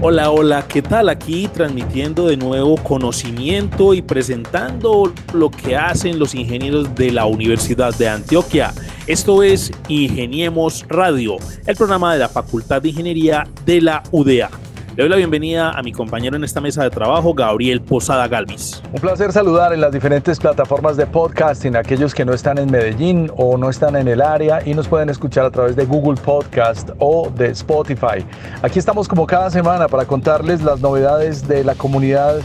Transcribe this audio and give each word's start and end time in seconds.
Hola, 0.00 0.30
hola, 0.30 0.68
¿qué 0.68 0.80
tal? 0.80 1.08
Aquí 1.08 1.48
transmitiendo 1.48 2.28
de 2.28 2.36
nuevo 2.36 2.76
conocimiento 2.76 3.94
y 3.94 4.00
presentando 4.00 5.12
lo 5.34 5.50
que 5.50 5.76
hacen 5.76 6.20
los 6.20 6.36
ingenieros 6.36 6.94
de 6.94 7.10
la 7.10 7.26
Universidad 7.26 7.92
de 7.96 8.08
Antioquia. 8.08 8.72
Esto 9.08 9.42
es 9.42 9.72
Ingeniemos 9.88 10.86
Radio, 10.88 11.38
el 11.66 11.74
programa 11.74 12.12
de 12.12 12.20
la 12.20 12.28
Facultad 12.28 12.80
de 12.80 12.90
Ingeniería 12.90 13.48
de 13.66 13.80
la 13.80 14.04
UDA. 14.12 14.50
Le 14.98 15.04
doy 15.04 15.10
la 15.10 15.16
bienvenida 15.16 15.70
a 15.70 15.80
mi 15.84 15.92
compañero 15.92 16.34
en 16.34 16.42
esta 16.42 16.60
mesa 16.60 16.82
de 16.82 16.90
trabajo, 16.90 17.32
Gabriel 17.32 17.80
Posada 17.80 18.26
Galvis. 18.26 18.82
Un 18.92 19.00
placer 19.00 19.30
saludar 19.30 19.72
en 19.72 19.80
las 19.80 19.92
diferentes 19.92 20.40
plataformas 20.40 20.96
de 20.96 21.06
podcasting 21.06 21.76
a 21.76 21.78
aquellos 21.78 22.12
que 22.12 22.24
no 22.24 22.34
están 22.34 22.58
en 22.58 22.68
Medellín 22.68 23.30
o 23.36 23.56
no 23.56 23.70
están 23.70 23.94
en 23.94 24.08
el 24.08 24.20
área 24.20 24.60
y 24.66 24.74
nos 24.74 24.88
pueden 24.88 25.08
escuchar 25.08 25.44
a 25.44 25.52
través 25.52 25.76
de 25.76 25.84
Google 25.84 26.20
Podcast 26.20 26.90
o 26.98 27.30
de 27.30 27.46
Spotify. 27.50 28.26
Aquí 28.60 28.80
estamos 28.80 29.06
como 29.06 29.24
cada 29.24 29.52
semana 29.52 29.86
para 29.86 30.04
contarles 30.04 30.62
las 30.64 30.80
novedades 30.80 31.46
de 31.46 31.62
la 31.62 31.76
comunidad 31.76 32.40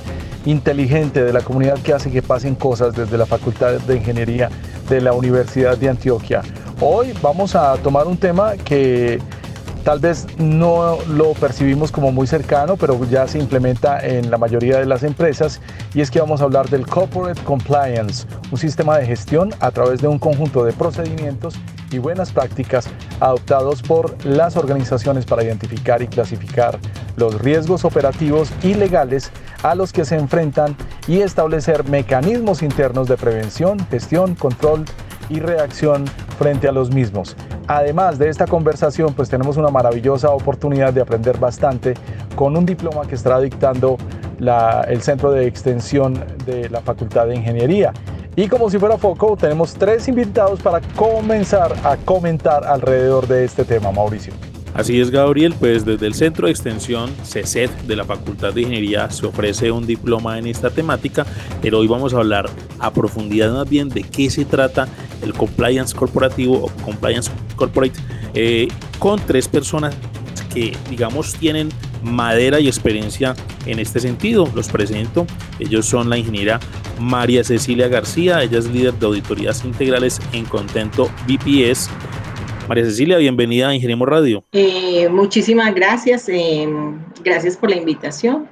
inteligente, 0.46 1.24
de 1.24 1.34
la 1.34 1.42
comunidad 1.42 1.80
que 1.80 1.94
hace 1.94 2.12
que 2.12 2.22
pasen 2.22 2.54
cosas 2.54 2.94
desde 2.94 3.18
la 3.18 3.26
Facultad 3.26 3.80
de 3.80 3.96
Ingeniería 3.96 4.52
de 4.90 5.02
la 5.02 5.14
Universidad 5.14 5.76
de 5.76 5.90
Antioquia. 5.90 6.44
Hoy 6.80 7.14
vamos 7.20 7.56
a 7.56 7.78
tomar 7.78 8.06
un 8.06 8.18
tema 8.18 8.54
que 8.64 9.20
Tal 9.84 10.00
vez 10.00 10.26
no 10.38 10.98
lo 11.10 11.34
percibimos 11.34 11.92
como 11.92 12.14
muy 12.14 12.26
cercano, 12.26 12.78
pero 12.78 13.04
ya 13.10 13.28
se 13.28 13.38
implementa 13.38 14.00
en 14.00 14.32
la 14.32 14.38
mayoría 14.38 14.80
de 14.80 14.86
las 14.86 15.04
empresas 15.04 15.60
y 15.94 16.00
es 16.00 16.10
que 16.10 16.22
vamos 16.22 16.40
a 16.40 16.46
hablar 16.46 16.70
del 16.70 16.88
Corporate 16.88 17.42
Compliance, 17.44 18.26
un 18.50 18.58
sistema 18.58 18.98
de 18.98 19.06
gestión 19.06 19.54
a 19.60 19.72
través 19.72 20.00
de 20.00 20.08
un 20.08 20.20
conjunto 20.20 20.64
de 20.64 20.72
procedimientos 20.72 21.56
y 21.92 21.98
buenas 21.98 22.32
prácticas 22.32 22.88
adoptados 23.20 23.82
por 23.82 24.26
las 24.26 24.56
organizaciones 24.56 25.26
para 25.26 25.44
identificar 25.44 26.02
y 26.02 26.08
clasificar 26.08 26.80
los 27.18 27.42
riesgos 27.42 27.84
operativos 27.84 28.52
y 28.64 28.76
legales 28.76 29.32
a 29.64 29.76
los 29.76 29.92
que 29.92 30.06
se 30.06 30.16
enfrentan 30.16 30.78
y 31.08 31.20
establecer 31.20 31.84
mecanismos 31.90 32.64
internos 32.64 33.10
de 33.10 33.18
prevención, 33.18 33.86
gestión, 33.90 34.36
control 34.36 34.86
y 35.30 35.40
reacción 35.40 36.06
frente 36.44 36.68
a 36.68 36.74
los 36.74 36.94
mismos. 36.94 37.38
Además 37.68 38.20
de 38.20 38.28
esta 38.28 38.46
conversación, 38.46 39.14
pues 39.14 39.30
tenemos 39.30 39.56
una 39.56 39.70
maravillosa 39.70 40.30
oportunidad 40.32 40.92
de 40.92 41.00
aprender 41.00 41.38
bastante 41.38 41.94
con 42.36 42.58
un 42.58 42.66
diploma 42.66 43.08
que 43.08 43.16
estará 43.16 43.40
dictando 43.40 43.98
el 44.90 45.02
Centro 45.02 45.32
de 45.32 45.48
Extensión 45.48 46.22
de 46.46 46.70
la 46.70 46.82
Facultad 46.82 47.28
de 47.28 47.36
Ingeniería. 47.36 47.94
Y 48.36 48.50
como 48.50 48.70
si 48.70 48.78
fuera 48.78 48.98
foco, 48.98 49.38
tenemos 49.38 49.74
tres 49.74 50.10
invitados 50.10 50.60
para 50.62 50.82
comenzar 50.98 51.74
a 51.86 51.96
comentar 51.96 52.66
alrededor 52.66 53.26
de 53.26 53.46
este 53.46 53.64
tema, 53.64 53.94
Mauricio. 53.94 54.34
Así 54.74 55.00
es, 55.00 55.12
Gabriel, 55.12 55.54
pues 55.60 55.86
desde 55.86 56.08
el 56.08 56.16
Centro 56.16 56.48
de 56.48 56.52
Extensión 56.52 57.12
CECET 57.24 57.70
de 57.84 57.96
la 57.96 58.06
Facultad 58.06 58.54
de 58.54 58.62
Ingeniería 58.62 59.10
se 59.12 59.26
ofrece 59.28 59.72
un 59.72 59.86
diploma 59.86 60.40
en 60.40 60.48
esta 60.48 60.72
temática, 60.72 61.26
pero 61.62 61.80
hoy 61.80 61.88
vamos 61.88 62.14
a 62.14 62.18
hablar 62.18 62.50
a 62.80 62.92
profundidad 62.92 63.54
más 63.54 63.70
bien 63.70 63.90
de 63.90 64.02
qué 64.02 64.32
se 64.32 64.46
trata 64.46 64.88
el 65.22 65.34
compliance 65.34 65.96
corporativo 65.96 66.66
o 66.66 66.68
compliance 66.84 67.32
corporate 67.56 68.00
eh, 68.34 68.68
con 68.98 69.20
tres 69.20 69.48
personas 69.48 69.96
que 70.54 70.76
digamos 70.90 71.36
tienen 71.36 71.70
madera 72.04 72.60
y 72.60 72.68
experiencia 72.68 73.36
en 73.66 73.80
este 73.80 74.00
sentido. 74.00 74.50
Los 74.54 74.70
presento. 74.70 75.26
Ellos 75.60 75.86
son 75.86 76.10
la 76.10 76.18
ingeniera 76.18 76.60
María 77.00 77.44
Cecilia 77.44 77.88
García, 77.88 78.44
ella 78.44 78.60
es 78.60 78.70
líder 78.70 78.94
de 78.94 79.06
auditorías 79.06 79.66
integrales 79.66 80.20
en 80.32 80.46
Contento 80.46 81.10
BPS. 81.28 81.90
María 82.68 82.86
Cecilia, 82.86 83.18
bienvenida 83.18 83.70
a 83.70 83.76
Ingeniemos 83.76 84.08
Radio. 84.08 84.44
Eh, 84.54 85.10
muchísimas 85.10 85.76
gracias, 85.76 86.30
eh, 86.30 86.68
gracias 87.24 87.58
por 87.58 87.70
la 87.70 87.76
invitación. 87.76 88.48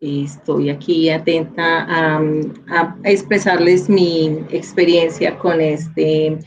Estoy 0.00 0.70
aquí 0.70 1.10
atenta 1.10 1.86
a, 1.88 2.96
expresarles 3.04 3.88
mi 3.88 4.38
experiencia 4.50 5.36
con 5.36 5.60
este 5.60 6.38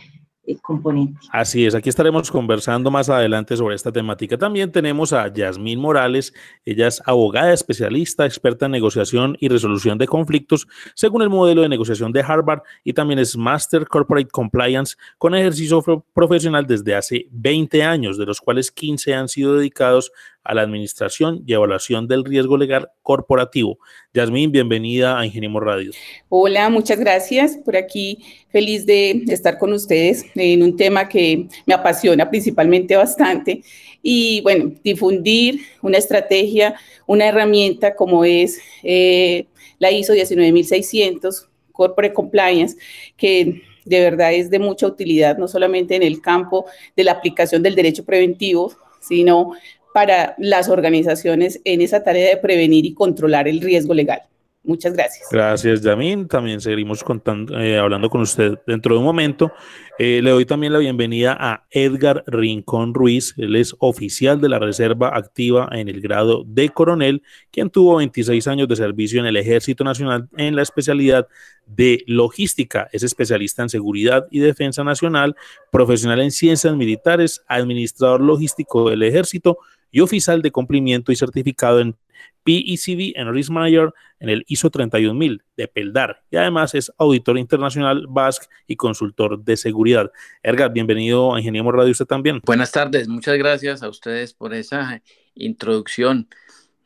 componente. 0.62 1.20
Así 1.32 1.66
es, 1.66 1.76
aquí 1.76 1.90
estaremos 1.90 2.30
conversando 2.30 2.92
más 2.92 3.10
adelante 3.10 3.56
sobre 3.56 3.76
esta 3.76 3.92
temática. 3.92 4.38
También 4.38 4.72
tenemos 4.72 5.14
a 5.14 5.32
Yasmín 5.32 5.80
Morales, 5.80 6.34
ella 6.66 6.88
es 6.88 7.02
abogada 7.06 7.54
especialista, 7.54 8.26
experta 8.26 8.66
en 8.66 8.74
negociación 8.74 9.38
y 9.40 9.48
resolución 9.48 9.98
de 9.98 10.08
conflictos 10.08 10.68
según 10.96 11.22
el 11.22 11.30
modelo 11.30 11.62
de 11.62 11.70
negociación 11.70 12.12
de 12.12 12.22
Harvard 12.22 12.62
y 12.84 12.94
también 12.94 13.20
es 13.20 13.38
Master 13.38 13.88
Corporate 13.88 14.30
Compliance 14.30 14.96
con 15.18 15.36
ejercicio 15.36 15.84
profesional 16.14 16.66
desde 16.68 16.96
hace 16.96 17.28
20 17.32 17.84
años, 17.84 18.18
de 18.18 18.26
los 18.26 18.42
cuales 18.42 18.72
15 18.72 19.14
han 19.14 19.28
sido 19.28 19.56
dedicados 19.56 20.12
a 20.44 20.54
la 20.54 20.62
administración 20.62 21.44
y 21.46 21.54
evaluación 21.54 22.08
del 22.08 22.26
riesgo 22.26 22.58
legal 22.58 22.90
corporativo. 23.02 23.80
Yasmín, 24.14 24.52
bienvenida 24.52 25.20
a 25.20 25.26
Ingeniemos 25.26 25.64
Radio. 25.64 25.92
Hola, 26.30 26.70
muchas 26.70 27.00
gracias. 27.00 27.58
Por 27.58 27.78
aquí 27.78 28.20
feliz 28.50 28.86
de 28.86 29.24
estar 29.30 29.58
con 29.58 29.74
ustedes 29.74 30.26
en 30.36 30.64
un 30.64 30.76
tema 30.76 31.08
que 31.08 31.48
me 31.66 31.74
apasiona 31.74 32.30
principalmente 32.30 32.96
bastante. 32.96 33.64
Y 34.02 34.42
bueno, 34.42 34.74
difundir 34.84 35.62
una 35.82 35.98
estrategia, 35.98 36.76
una 37.06 37.28
herramienta 37.28 37.96
como 37.96 38.26
es 38.26 38.60
eh, 38.84 39.48
la 39.80 39.92
ISO 39.92 40.14
19600, 40.14 41.48
Corporate 41.72 42.14
Compliance, 42.14 42.78
que 43.18 43.62
de 43.86 44.00
verdad 44.00 44.34
es 44.34 44.50
de 44.50 44.60
mucha 44.60 44.88
utilidad, 44.88 45.38
no 45.38 45.48
solamente 45.48 45.96
en 45.96 46.04
el 46.04 46.22
campo 46.22 46.66
de 46.96 47.04
la 47.04 47.14
aplicación 47.14 47.64
del 47.64 47.76
derecho 47.76 48.06
preventivo, 48.06 48.74
sino 49.00 49.54
para 49.94 50.36
las 50.38 50.70
organizaciones 50.70 51.62
en 51.64 51.82
esa 51.82 52.04
tarea 52.04 52.30
de 52.30 52.38
prevenir 52.38 52.86
y 52.86 52.94
controlar 52.94 53.48
el 53.48 53.62
riesgo 53.62 53.94
legal. 53.94 54.24
Muchas 54.66 54.94
gracias. 54.94 55.28
Gracias, 55.30 55.82
Yamin. 55.82 56.26
También 56.26 56.60
contando, 57.04 57.60
eh, 57.60 57.78
hablando 57.78 58.10
con 58.10 58.22
usted 58.22 58.58
dentro 58.66 58.96
de 58.96 59.00
un 59.00 59.06
momento. 59.06 59.52
Eh, 60.00 60.22
le 60.24 60.30
doy 60.30 60.46
también 60.46 60.72
la 60.72 60.80
bienvenida 60.80 61.36
a 61.38 61.66
Edgar 61.70 62.24
Rincón 62.28 62.94
Ruiz. 62.94 63.34
Él 63.36 63.58
es 63.58 63.76
oficial 63.80 64.40
de 64.40 64.48
la 64.48 64.60
Reserva 64.60 65.18
Activa 65.18 65.68
en 65.74 65.90
el 65.90 66.00
grado 66.00 66.46
de 66.48 66.70
coronel, 66.70 67.24
quien 67.52 67.70
tuvo 67.70 67.98
26 67.98 68.48
años 68.48 68.70
de 68.70 68.78
servicio 68.78 69.20
en 69.20 69.26
el 69.26 69.36
Ejército 69.36 69.84
Nacional 69.84 70.30
en 70.38 70.56
la 70.56 70.62
especialidad 70.62 71.28
de 71.66 72.02
logística. 72.08 72.88
Es 72.94 73.04
especialista 73.04 73.64
en 73.64 73.70
seguridad 73.70 74.28
y 74.32 74.40
defensa 74.40 74.82
nacional, 74.86 75.36
profesional 75.74 76.22
en 76.22 76.32
ciencias 76.32 76.74
militares, 76.74 77.44
administrador 77.50 78.22
logístico 78.22 78.90
del 78.90 79.04
Ejército 79.04 79.58
y 79.94 80.02
oficial 80.02 80.42
de 80.42 80.52
cumplimiento 80.52 81.12
y 81.12 81.16
certificado 81.16 81.80
en 81.80 81.96
PECB 82.44 83.14
en 83.16 83.32
Risk 83.32 83.52
Manager 83.52 83.94
en 84.20 84.30
el 84.30 84.44
ISO 84.48 84.70
31000 84.70 85.44
de 85.56 85.68
Peldar 85.68 86.24
y 86.32 86.36
además 86.36 86.74
es 86.74 86.92
auditor 86.98 87.38
internacional 87.38 88.08
BASC 88.10 88.50
y 88.68 88.76
consultor 88.76 89.44
de 89.44 89.56
seguridad. 89.56 90.12
Ergar, 90.42 90.74
bienvenido 90.74 91.34
a 91.34 91.40
Ingeniemos 91.40 91.74
Radio 91.74 91.92
usted 91.92 92.06
también. 92.06 92.42
Buenas 92.44 92.72
tardes, 92.72 93.08
muchas 93.08 93.38
gracias 93.38 93.84
a 93.84 93.88
ustedes 93.88 94.34
por 94.34 94.54
esa 94.54 95.02
introducción. 95.36 96.28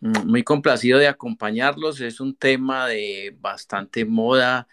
Mm, 0.02 0.28
muy 0.30 0.44
complacido 0.44 1.00
de 1.00 1.08
acompañarlos, 1.08 2.02
es 2.02 2.20
un 2.20 2.36
tema 2.36 2.88
de 2.88 3.34
bastante 3.40 4.04
moda 4.04 4.68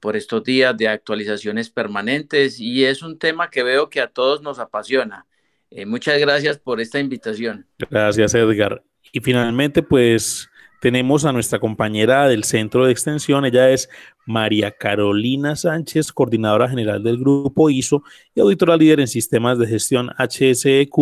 por 0.00 0.16
estos 0.16 0.42
días 0.42 0.74
de 0.74 0.88
actualizaciones 0.88 1.68
permanentes 1.68 2.58
y 2.58 2.86
es 2.86 3.02
un 3.02 3.18
tema 3.18 3.50
que 3.50 3.62
veo 3.62 3.90
que 3.90 4.00
a 4.00 4.08
todos 4.08 4.40
nos 4.40 4.58
apasiona 4.58 5.26
eh, 5.74 5.86
muchas 5.86 6.18
gracias 6.18 6.58
por 6.58 6.80
esta 6.80 7.00
invitación. 7.00 7.66
Gracias, 7.90 8.34
Edgar. 8.34 8.82
Y 9.12 9.20
finalmente, 9.20 9.82
pues 9.82 10.48
tenemos 10.80 11.24
a 11.24 11.32
nuestra 11.32 11.58
compañera 11.58 12.28
del 12.28 12.44
Centro 12.44 12.84
de 12.84 12.92
Extensión. 12.92 13.44
Ella 13.44 13.70
es 13.70 13.88
María 14.26 14.70
Carolina 14.70 15.56
Sánchez, 15.56 16.12
coordinadora 16.12 16.68
general 16.68 17.02
del 17.02 17.18
Grupo 17.18 17.70
ISO 17.70 18.02
y 18.34 18.40
auditora 18.40 18.76
líder 18.76 19.00
en 19.00 19.08
sistemas 19.08 19.58
de 19.58 19.66
gestión 19.66 20.10
HSEQ 20.18 20.94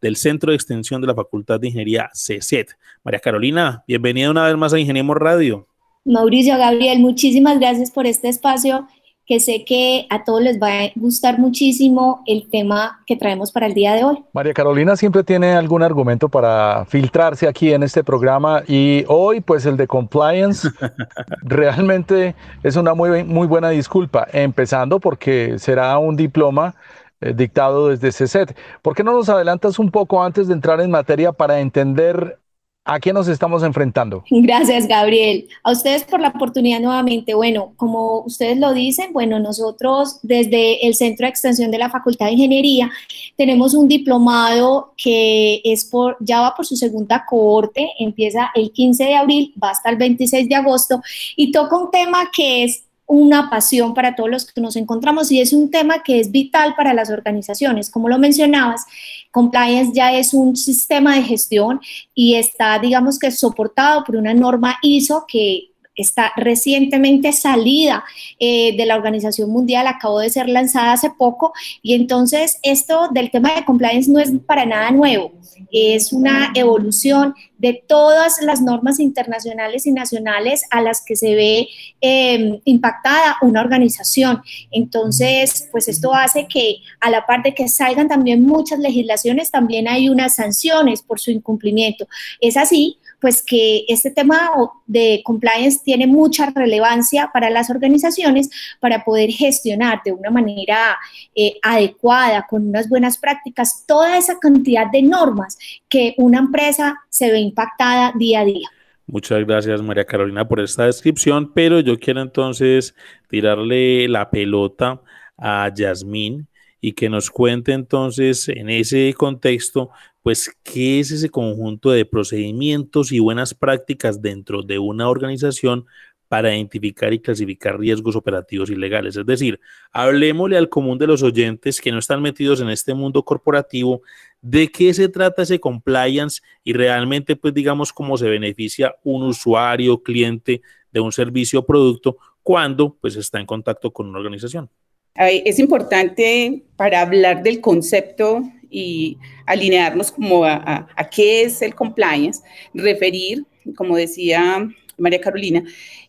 del 0.00 0.16
Centro 0.16 0.52
de 0.52 0.56
Extensión 0.56 1.00
de 1.00 1.08
la 1.08 1.14
Facultad 1.14 1.60
de 1.60 1.66
Ingeniería 1.66 2.10
CECET. 2.14 2.70
María 3.02 3.20
Carolina, 3.20 3.82
bienvenida 3.88 4.30
una 4.30 4.46
vez 4.46 4.56
más 4.56 4.72
a 4.72 4.78
Ingeniemos 4.78 5.16
Radio. 5.16 5.66
Mauricio, 6.04 6.56
Gabriel, 6.56 7.00
muchísimas 7.00 7.58
gracias 7.58 7.90
por 7.90 8.06
este 8.06 8.28
espacio 8.28 8.86
que 9.26 9.40
sé 9.40 9.64
que 9.64 10.06
a 10.10 10.24
todos 10.24 10.42
les 10.42 10.60
va 10.60 10.68
a 10.68 10.92
gustar 10.96 11.38
muchísimo 11.38 12.22
el 12.26 12.48
tema 12.50 13.02
que 13.06 13.16
traemos 13.16 13.52
para 13.52 13.66
el 13.66 13.74
día 13.74 13.94
de 13.94 14.04
hoy. 14.04 14.24
María 14.32 14.52
Carolina 14.52 14.96
siempre 14.96 15.24
tiene 15.24 15.52
algún 15.52 15.82
argumento 15.82 16.28
para 16.28 16.84
filtrarse 16.86 17.48
aquí 17.48 17.72
en 17.72 17.82
este 17.82 18.04
programa 18.04 18.62
y 18.66 19.04
hoy 19.08 19.40
pues 19.40 19.64
el 19.66 19.76
de 19.76 19.86
compliance 19.86 20.68
realmente 21.42 22.34
es 22.62 22.76
una 22.76 22.94
muy, 22.94 23.24
muy 23.24 23.46
buena 23.46 23.70
disculpa, 23.70 24.26
empezando 24.32 25.00
porque 25.00 25.58
será 25.58 25.98
un 25.98 26.16
diploma 26.16 26.74
eh, 27.20 27.32
dictado 27.34 27.88
desde 27.88 28.12
CESET. 28.12 28.56
¿Por 28.82 28.94
qué 28.94 29.02
no 29.02 29.12
nos 29.12 29.30
adelantas 29.30 29.78
un 29.78 29.90
poco 29.90 30.22
antes 30.22 30.48
de 30.48 30.54
entrar 30.54 30.80
en 30.80 30.90
materia 30.90 31.32
para 31.32 31.60
entender 31.60 32.38
¿A 32.86 33.00
qué 33.00 33.14
nos 33.14 33.28
estamos 33.28 33.62
enfrentando? 33.62 34.24
Gracias, 34.30 34.86
Gabriel. 34.86 35.48
A 35.62 35.72
ustedes 35.72 36.04
por 36.04 36.20
la 36.20 36.28
oportunidad 36.28 36.80
nuevamente. 36.80 37.32
Bueno, 37.32 37.72
como 37.76 38.20
ustedes 38.20 38.58
lo 38.58 38.74
dicen, 38.74 39.14
bueno, 39.14 39.38
nosotros 39.38 40.18
desde 40.22 40.86
el 40.86 40.94
Centro 40.94 41.24
de 41.24 41.30
Extensión 41.30 41.70
de 41.70 41.78
la 41.78 41.88
Facultad 41.88 42.26
de 42.26 42.32
Ingeniería 42.32 42.90
tenemos 43.38 43.72
un 43.72 43.88
diplomado 43.88 44.92
que 44.98 45.62
es 45.64 45.86
por, 45.86 46.18
ya 46.20 46.42
va 46.42 46.54
por 46.54 46.66
su 46.66 46.76
segunda 46.76 47.24
cohorte, 47.24 47.90
empieza 47.98 48.50
el 48.54 48.70
15 48.70 49.04
de 49.04 49.14
abril, 49.14 49.54
va 49.62 49.70
hasta 49.70 49.88
el 49.88 49.96
26 49.96 50.46
de 50.46 50.54
agosto 50.54 51.00
y 51.36 51.52
toca 51.52 51.78
un 51.78 51.90
tema 51.90 52.30
que 52.36 52.64
es 52.64 52.84
una 53.06 53.50
pasión 53.50 53.94
para 53.94 54.14
todos 54.14 54.30
los 54.30 54.46
que 54.46 54.60
nos 54.60 54.76
encontramos 54.76 55.30
y 55.30 55.40
es 55.40 55.52
un 55.52 55.70
tema 55.70 56.02
que 56.02 56.20
es 56.20 56.30
vital 56.30 56.74
para 56.74 56.94
las 56.94 57.10
organizaciones. 57.10 57.90
Como 57.90 58.08
lo 58.08 58.18
mencionabas, 58.18 58.86
compliance 59.34 59.92
ya 59.92 60.12
es 60.12 60.32
un 60.32 60.54
sistema 60.54 61.16
de 61.16 61.24
gestión 61.24 61.80
y 62.14 62.36
está, 62.36 62.78
digamos 62.78 63.18
que, 63.18 63.32
soportado 63.32 64.04
por 64.04 64.14
una 64.14 64.32
norma 64.32 64.78
ISO 64.80 65.24
que 65.26 65.72
está 65.96 66.32
recientemente 66.36 67.32
salida 67.32 68.04
eh, 68.38 68.76
de 68.76 68.86
la 68.86 68.96
Organización 68.96 69.50
Mundial, 69.50 69.86
acabó 69.86 70.20
de 70.20 70.30
ser 70.30 70.48
lanzada 70.48 70.92
hace 70.92 71.10
poco 71.10 71.52
y 71.82 71.94
entonces 71.94 72.58
esto 72.62 73.08
del 73.12 73.30
tema 73.30 73.54
de 73.54 73.64
compliance 73.64 74.10
no 74.10 74.18
es 74.18 74.32
para 74.46 74.66
nada 74.66 74.90
nuevo, 74.90 75.32
es 75.70 76.12
una 76.12 76.52
evolución 76.54 77.34
de 77.58 77.82
todas 77.86 78.42
las 78.42 78.60
normas 78.60 79.00
internacionales 79.00 79.86
y 79.86 79.92
nacionales 79.92 80.64
a 80.70 80.82
las 80.82 81.02
que 81.04 81.16
se 81.16 81.34
ve 81.34 81.68
em, 82.00 82.60
impactada 82.64 83.36
una 83.40 83.62
organización. 83.62 84.42
Entonces, 84.70 85.68
pues 85.72 85.88
esto 85.88 86.12
hace 86.12 86.46
que 86.46 86.78
a 87.00 87.10
la 87.10 87.24
par 87.24 87.42
de 87.42 87.54
que 87.54 87.68
salgan 87.68 88.08
también 88.08 88.42
muchas 88.42 88.78
legislaciones, 88.78 89.50
también 89.50 89.88
hay 89.88 90.08
unas 90.08 90.34
sanciones 90.34 91.02
por 91.02 91.20
su 91.20 91.30
incumplimiento. 91.30 92.06
Es 92.40 92.56
así 92.56 92.98
pues 93.24 93.42
que 93.42 93.86
este 93.88 94.10
tema 94.10 94.50
de 94.84 95.22
compliance 95.24 95.80
tiene 95.82 96.06
mucha 96.06 96.50
relevancia 96.54 97.30
para 97.32 97.48
las 97.48 97.70
organizaciones 97.70 98.50
para 98.80 99.02
poder 99.02 99.30
gestionar 99.30 100.02
de 100.04 100.12
una 100.12 100.28
manera 100.28 100.98
eh, 101.34 101.54
adecuada, 101.62 102.46
con 102.46 102.68
unas 102.68 102.86
buenas 102.86 103.16
prácticas, 103.16 103.86
toda 103.88 104.18
esa 104.18 104.38
cantidad 104.38 104.90
de 104.92 105.00
normas 105.00 105.56
que 105.88 106.12
una 106.18 106.38
empresa 106.38 106.96
se 107.08 107.32
ve 107.32 107.38
impactada 107.38 108.12
día 108.14 108.40
a 108.40 108.44
día. 108.44 108.68
Muchas 109.06 109.42
gracias 109.46 109.80
María 109.80 110.04
Carolina 110.04 110.46
por 110.46 110.60
esta 110.60 110.84
descripción, 110.84 111.50
pero 111.54 111.80
yo 111.80 111.98
quiero 111.98 112.20
entonces 112.20 112.94
tirarle 113.30 114.06
la 114.06 114.28
pelota 114.28 115.00
a 115.38 115.72
Yasmín 115.74 116.46
y 116.78 116.92
que 116.92 117.08
nos 117.08 117.30
cuente 117.30 117.72
entonces 117.72 118.50
en 118.50 118.68
ese 118.68 119.14
contexto 119.16 119.88
pues, 120.24 120.50
¿qué 120.62 121.00
es 121.00 121.10
ese 121.10 121.28
conjunto 121.28 121.90
de 121.90 122.06
procedimientos 122.06 123.12
y 123.12 123.18
buenas 123.18 123.52
prácticas 123.52 124.22
dentro 124.22 124.62
de 124.62 124.78
una 124.78 125.10
organización 125.10 125.84
para 126.28 126.56
identificar 126.56 127.12
y 127.12 127.18
clasificar 127.18 127.78
riesgos 127.78 128.16
operativos 128.16 128.70
y 128.70 128.74
legales? 128.74 129.18
Es 129.18 129.26
decir, 129.26 129.60
hablemosle 129.92 130.56
al 130.56 130.70
común 130.70 130.96
de 130.96 131.08
los 131.08 131.22
oyentes 131.22 131.78
que 131.78 131.92
no 131.92 131.98
están 131.98 132.22
metidos 132.22 132.62
en 132.62 132.70
este 132.70 132.94
mundo 132.94 133.22
corporativo 133.22 134.00
de 134.40 134.68
qué 134.68 134.94
se 134.94 135.10
trata 135.10 135.42
ese 135.42 135.60
compliance 135.60 136.40
y 136.64 136.72
realmente, 136.72 137.36
pues, 137.36 137.52
digamos, 137.52 137.92
cómo 137.92 138.16
se 138.16 138.30
beneficia 138.30 138.96
un 139.04 139.24
usuario, 139.24 140.02
cliente 140.02 140.62
de 140.90 141.00
un 141.00 141.12
servicio 141.12 141.60
o 141.60 141.66
producto 141.66 142.16
cuando, 142.42 142.96
pues, 142.98 143.16
está 143.16 143.40
en 143.40 143.46
contacto 143.46 143.92
con 143.92 144.08
una 144.08 144.20
organización. 144.20 144.70
Es 145.16 145.58
importante 145.58 146.62
para 146.76 147.02
hablar 147.02 147.42
del 147.42 147.60
concepto 147.60 148.42
y 148.74 149.16
alinearnos 149.46 150.10
como 150.10 150.44
a, 150.44 150.88
qué 151.14 151.42
es 151.42 151.62
el 151.62 151.76
compliance, 151.76 152.42
referir, 152.74 153.44
como 153.76 153.96
decía 153.96 154.68
María 154.98 155.20
Carolina, 155.20 155.62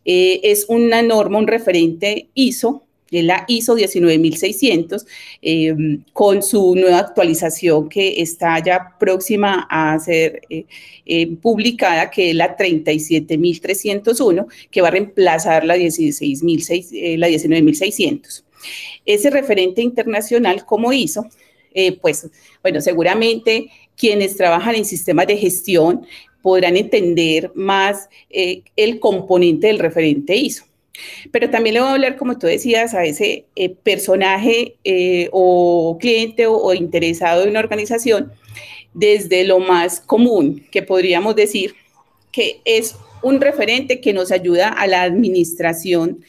eh, 0.03 0.39
es 0.43 0.65
una 0.67 1.03
norma, 1.03 1.37
un 1.37 1.45
referente 1.47 2.27
ISO, 2.33 2.81
es 3.11 3.23
la 3.23 3.45
ISO 3.47 3.75
19600, 3.75 5.05
em, 5.43 6.03
con 6.11 6.41
su 6.41 6.75
nueva 6.75 6.99
actualización 6.99 7.87
que 7.87 8.19
está 8.19 8.57
ya 8.63 8.95
próxima 8.99 9.67
a 9.69 9.97
ser 9.99 10.41
eh, 10.49 10.65
eh, 11.05 11.27
publicada, 11.37 12.09
que 12.09 12.31
es 12.31 12.35
la 12.35 12.57
37301, 12.57 14.47
que 14.71 14.81
va 14.81 14.87
a 14.87 14.91
reemplazar 14.91 15.65
la, 15.65 15.75
16, 15.75 16.41
la 17.17 17.27
19600. 17.27 18.43
Ese 19.05 19.29
referente 19.29 19.83
internacional 19.83 20.65
como 20.65 20.91
ISO 20.91 21.27
eh, 21.75 21.97
pues 21.99 22.27
bueno, 22.63 22.79
seguramente 22.79 23.69
quienes 23.97 24.37
trabajan 24.37 24.75
en 24.75 24.85
sistemas 24.85 25.27
de 25.27 25.37
gestión 25.37 26.07
podrán 26.41 26.77
entender 26.77 27.51
más 27.53 28.09
eh, 28.29 28.61
el 28.77 28.99
componente 29.01 29.67
del 29.67 29.79
referente 29.79 30.35
ISO. 30.37 30.65
Pero 31.31 31.49
también 31.49 31.73
le 31.73 31.81
voy 31.81 31.89
a 31.89 31.93
hablar, 31.93 32.15
como 32.15 32.39
tú 32.39 32.47
decías, 32.47 32.93
a 32.93 33.03
ese 33.03 33.45
eh, 33.57 33.69
personaje 33.69 34.77
o 35.31 35.97
cliente 35.99 36.47
o, 36.47 36.73
interesado 36.73 37.43
de 37.43 37.49
una 37.49 37.59
organización 37.59 38.31
desde 38.93 39.43
lo 39.43 39.59
más 39.59 39.99
común, 39.99 40.65
que 40.71 40.81
podríamos 40.81 41.35
decir 41.35 41.75
que 42.31 42.61
es 42.63 42.95
un 43.21 43.41
referente 43.41 43.99
que 43.99 44.13
nos 44.13 44.31
ayuda 44.31 44.69
a 44.69 44.87
la 44.87 45.03
administración 45.03 46.23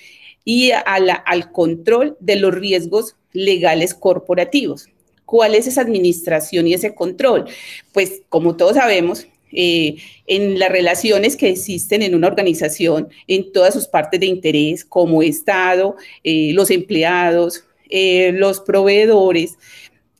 y 0.44 0.72
al 0.72 1.52
control 1.52 2.16
de 2.18 2.34
los 2.34 2.52
riesgos 2.52 3.14
legales 3.32 3.94
corporativos. 3.94 4.88
¿Cuál 5.26 5.56
es 5.56 5.66
esa 5.66 5.82
administración 5.82 6.66
y 6.66 6.74
ese 6.74 6.94
control? 6.94 7.46
Pues 7.92 8.22
como 8.28 8.56
todos 8.56 8.76
sabemos, 8.76 9.26
eh, 9.52 9.96
en 10.26 10.58
las 10.58 10.70
relaciones 10.70 11.36
que 11.36 11.48
existen 11.48 12.02
en 12.02 12.14
una 12.14 12.26
organización, 12.26 13.08
en 13.26 13.52
todas 13.52 13.74
sus 13.74 13.86
partes 13.86 14.20
de 14.20 14.26
interés, 14.26 14.84
como 14.84 15.22
Estado, 15.22 15.96
eh, 16.22 16.52
los 16.52 16.70
empleados, 16.70 17.64
eh, 17.88 18.32
los 18.32 18.60
proveedores, 18.60 19.56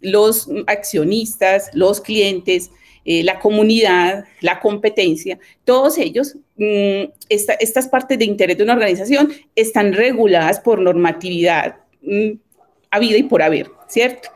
los 0.00 0.49
accionistas, 0.67 1.70
los 1.73 2.00
clientes, 2.00 2.70
la 3.08 3.38
comunidad, 3.38 4.25
la 4.41 4.58
competencia, 4.58 5.38
todos 5.64 5.97
ellos, 5.97 6.38
mm, 6.56 7.05
estas 7.29 7.87
partes 7.87 8.19
de 8.19 8.25
interés 8.25 8.58
de 8.58 8.64
una 8.64 8.73
organización 8.73 9.32
están 9.55 9.93
reguladas 9.93 10.58
por 10.58 10.81
normatividad 10.81 11.76
mm, 12.03 12.32
a 12.91 12.99
vida 12.99 13.17
y 13.17 13.23
por 13.23 13.43
haber, 13.43 13.70
¿cierto? 13.88 14.29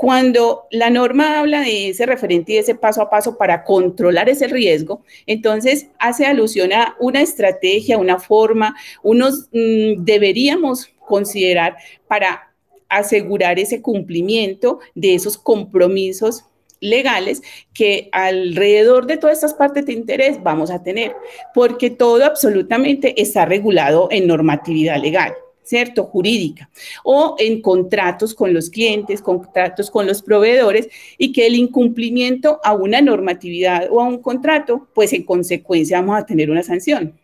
Cuando 0.00 0.66
la 0.70 0.88
norma 0.88 1.38
habla 1.38 1.60
de 1.60 1.90
ese 1.90 2.06
referente 2.06 2.52
y 2.52 2.56
ese 2.56 2.74
paso 2.74 3.02
a 3.02 3.10
paso 3.10 3.36
para 3.36 3.64
controlar 3.64 4.30
ese 4.30 4.48
riesgo, 4.48 5.02
entonces 5.26 5.88
hace 5.98 6.24
alusión 6.24 6.72
a 6.72 6.96
una 7.00 7.20
estrategia, 7.20 7.98
una 7.98 8.18
forma, 8.18 8.74
unos 9.02 9.50
mm, 9.52 10.02
deberíamos 10.02 10.88
considerar 11.06 11.76
para 12.08 12.50
asegurar 12.88 13.58
ese 13.58 13.82
cumplimiento 13.82 14.78
de 14.94 15.16
esos 15.16 15.36
compromisos 15.36 16.46
legales 16.80 17.42
que 17.74 18.08
alrededor 18.12 19.06
de 19.06 19.18
todas 19.18 19.36
estas 19.36 19.52
partes 19.52 19.84
de 19.84 19.92
interés 19.92 20.42
vamos 20.42 20.70
a 20.70 20.82
tener, 20.82 21.14
porque 21.52 21.90
todo 21.90 22.24
absolutamente 22.24 23.20
está 23.20 23.44
regulado 23.44 24.08
en 24.10 24.28
normatividad 24.28 24.96
legal. 24.96 25.34
¿Cierto? 25.62 26.04
Jurídica, 26.04 26.68
o 27.04 27.36
en 27.38 27.62
contratos 27.62 28.34
con 28.34 28.52
los 28.52 28.70
clientes, 28.70 29.22
contratos 29.22 29.90
con 29.90 30.06
los 30.06 30.22
proveedores, 30.22 30.88
y 31.16 31.32
que 31.32 31.46
el 31.46 31.54
incumplimiento 31.54 32.60
a 32.64 32.74
una 32.74 33.00
normatividad 33.00 33.88
o 33.90 34.00
a 34.00 34.04
un 34.04 34.18
contrato, 34.18 34.88
pues 34.94 35.12
en 35.12 35.22
consecuencia 35.22 36.00
vamos 36.00 36.18
a 36.18 36.26
tener 36.26 36.50
una 36.50 36.62
sanción. 36.62 37.14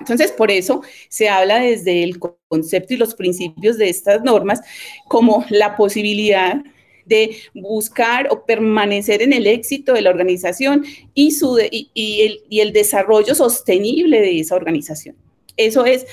Entonces, 0.00 0.32
por 0.32 0.50
eso 0.50 0.82
se 1.08 1.28
habla 1.28 1.60
desde 1.60 2.02
el 2.02 2.18
concepto 2.48 2.94
y 2.94 2.98
los 2.98 3.14
principios 3.14 3.78
de 3.78 3.88
estas 3.88 4.22
normas 4.22 4.60
como 5.08 5.44
la 5.48 5.76
posibilidad 5.76 6.62
de 7.06 7.36
buscar 7.54 8.28
o 8.30 8.44
permanecer 8.44 9.22
en 9.22 9.32
el 9.32 9.46
éxito 9.46 9.92
de 9.92 10.02
la 10.02 10.10
organización 10.10 10.84
y, 11.14 11.90
y 11.94 12.60
el 12.60 12.72
desarrollo 12.72 13.34
sostenible 13.34 14.20
de 14.20 14.40
esa 14.40 14.56
organización. 14.56 15.16
Eso 15.56 15.86
es 15.86 16.06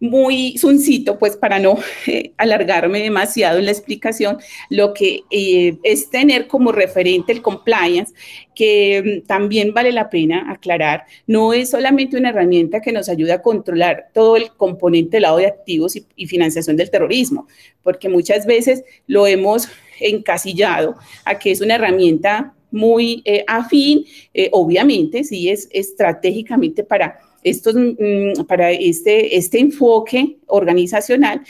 muy 0.00 0.56
suncito, 0.56 1.18
pues 1.18 1.36
para 1.36 1.58
no 1.58 1.78
eh, 2.06 2.32
alargarme 2.38 3.02
demasiado 3.02 3.58
en 3.58 3.66
la 3.66 3.70
explicación, 3.70 4.38
lo 4.70 4.94
que 4.94 5.22
eh, 5.30 5.76
es 5.82 6.08
tener 6.10 6.46
como 6.46 6.72
referente 6.72 7.32
el 7.32 7.42
compliance, 7.42 8.14
que 8.54 9.22
mm, 9.24 9.26
también 9.26 9.74
vale 9.74 9.92
la 9.92 10.08
pena 10.08 10.50
aclarar, 10.50 11.04
no 11.26 11.52
es 11.52 11.70
solamente 11.70 12.16
una 12.16 12.30
herramienta 12.30 12.80
que 12.80 12.92
nos 12.92 13.08
ayuda 13.08 13.34
a 13.34 13.42
controlar 13.42 14.08
todo 14.14 14.36
el 14.36 14.50
componente 14.52 15.20
lado 15.20 15.38
de 15.38 15.46
activos 15.46 15.96
y, 15.96 16.26
financiación 16.26 16.76
del 16.76 16.90
terrorismo, 16.90 17.46
porque 17.82 18.08
muchas 18.08 18.46
veces 18.46 18.82
lo 19.06 19.26
hemos 19.26 19.68
encasillado 20.00 20.96
a 21.24 21.38
que 21.38 21.52
es 21.52 21.60
una 21.60 21.76
herramienta 21.76 22.54
muy 22.70 23.22
eh, 23.24 23.44
afín, 23.46 24.04
obviamente, 24.50 25.22
sí 25.24 25.48
es 25.48 25.68
estratégicamente 25.70 26.82
para 26.82 27.20
estos, 27.50 27.74
mm, 27.74 28.44
para 28.46 28.72
este, 28.72 29.36
este 29.36 29.60
enfoque 29.60 30.38
organizacional, 30.46 31.42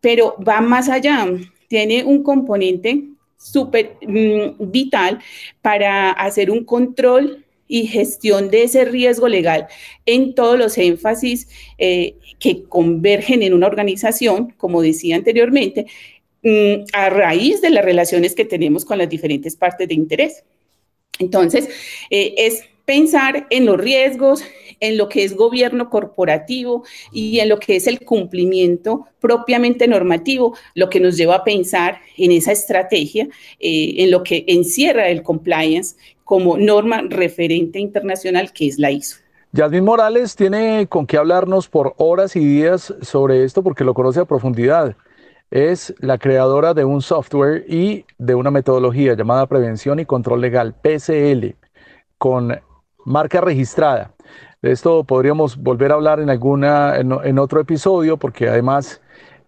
pero 0.00 0.36
va 0.46 0.60
más 0.60 0.88
allá, 0.88 1.26
tiene 1.68 2.04
un 2.04 2.22
componente 2.22 3.04
súper 3.38 3.96
mm, 4.06 4.70
vital 4.70 5.18
para 5.60 6.10
hacer 6.10 6.50
un 6.50 6.64
control 6.64 7.44
y 7.66 7.86
gestión 7.86 8.50
de 8.50 8.64
ese 8.64 8.84
riesgo 8.84 9.28
legal 9.28 9.66
en 10.04 10.34
todos 10.34 10.58
los 10.58 10.76
énfasis 10.78 11.48
eh, 11.78 12.16
que 12.38 12.64
convergen 12.64 13.42
en 13.42 13.54
una 13.54 13.66
organización, 13.66 14.52
como 14.58 14.82
decía 14.82 15.16
anteriormente, 15.16 15.86
mm, 16.42 16.84
a 16.92 17.08
raíz 17.10 17.60
de 17.62 17.70
las 17.70 17.84
relaciones 17.84 18.34
que 18.34 18.44
tenemos 18.44 18.84
con 18.84 18.98
las 18.98 19.08
diferentes 19.08 19.56
partes 19.56 19.88
de 19.88 19.94
interés. 19.94 20.44
Entonces, 21.18 21.68
eh, 22.10 22.34
es 22.36 22.64
pensar 22.84 23.46
en 23.50 23.66
los 23.66 23.78
riesgos, 23.78 24.42
en 24.80 24.96
lo 24.96 25.08
que 25.08 25.24
es 25.24 25.36
gobierno 25.36 25.88
corporativo 25.90 26.84
y 27.12 27.38
en 27.38 27.48
lo 27.48 27.58
que 27.58 27.76
es 27.76 27.86
el 27.86 28.00
cumplimiento 28.00 29.06
propiamente 29.20 29.86
normativo, 29.86 30.56
lo 30.74 30.90
que 30.90 31.00
nos 31.00 31.16
lleva 31.16 31.36
a 31.36 31.44
pensar 31.44 32.00
en 32.16 32.32
esa 32.32 32.52
estrategia, 32.52 33.28
eh, 33.60 33.94
en 33.98 34.10
lo 34.10 34.22
que 34.22 34.44
encierra 34.48 35.08
el 35.08 35.22
compliance 35.22 35.96
como 36.24 36.56
norma 36.56 37.02
referente 37.08 37.78
internacional 37.78 38.52
que 38.52 38.66
es 38.66 38.78
la 38.78 38.90
ISO. 38.90 39.18
Yasmin 39.52 39.84
Morales 39.84 40.34
tiene 40.34 40.86
con 40.88 41.06
qué 41.06 41.18
hablarnos 41.18 41.68
por 41.68 41.94
horas 41.98 42.34
y 42.36 42.40
días 42.40 42.94
sobre 43.02 43.44
esto 43.44 43.62
porque 43.62 43.84
lo 43.84 43.92
conoce 43.92 44.20
a 44.20 44.24
profundidad. 44.24 44.96
Es 45.50 45.94
la 45.98 46.16
creadora 46.16 46.72
de 46.72 46.86
un 46.86 47.02
software 47.02 47.66
y 47.68 48.06
de 48.16 48.34
una 48.34 48.50
metodología 48.50 49.14
llamada 49.14 49.46
Prevención 49.46 50.00
y 50.00 50.06
Control 50.06 50.40
Legal, 50.40 50.74
PCL, 50.74 51.54
con 52.16 52.58
marca 53.04 53.40
registrada. 53.40 54.12
De 54.60 54.70
esto 54.70 55.04
podríamos 55.04 55.56
volver 55.56 55.90
a 55.90 55.94
hablar 55.94 56.20
en, 56.20 56.30
alguna, 56.30 56.96
en, 56.96 57.38
otro 57.38 57.60
episodio 57.60 58.16
porque 58.16 58.48
además 58.48 59.00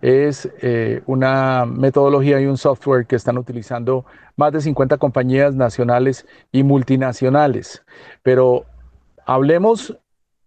es 0.03 0.51
eh, 0.61 1.03
una 1.07 1.65
metodología 1.67 2.41
y 2.41 2.47
un 2.47 2.59
software 2.59 3.07
que 3.07 3.17
están 3.17 3.39
utilizando 3.39 4.05
más 4.37 4.53
de 4.53 4.61
50 4.61 4.99
compañías 4.99 5.55
nacionales 5.55 6.27
y 6.51 6.65
multinacionales. 6.65 7.85
Pero 8.23 8.65
hablemos 9.25 9.97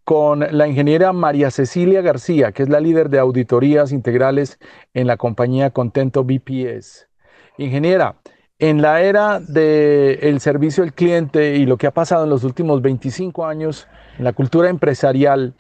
con 0.04 0.40
la 0.40 0.68
ingeniera 0.68 1.12
María 1.12 1.52
Cecilia 1.52 2.02
García, 2.02 2.52
que 2.52 2.64
es 2.64 2.70
la 2.70 2.80
líder 2.80 3.10
de 3.10 3.20
auditorías 3.20 3.92
integrales 3.92 4.60
en 4.94 5.08
la 5.08 5.18
compañía 5.18 5.72
Contento 5.72 6.24
BPS. 6.24 7.10
Ingeniera, 7.58 8.16
en 8.60 8.82
la 8.82 9.02
era 9.02 9.40
del 9.40 10.40
servicio 10.40 10.84
al 10.84 10.94
cliente 10.94 11.56
y 11.56 11.66
lo 11.66 11.78
que 11.78 11.88
ha 11.88 11.92
pasado 11.92 12.24
en 12.24 12.30
los 12.30 12.44
últimos 12.44 12.82
25 12.82 13.46
años 13.46 13.88
en 14.18 14.24
la 14.24 14.34
cultura 14.34 14.70
empresarial, 14.70 15.54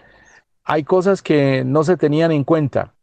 hay 0.63 0.83
cosas 0.83 1.21
que 1.21 1.63
no 1.63 1.83
se 1.83 1.97
tenían 1.97 2.31
en 2.31 2.43
cuenta. 2.43 2.93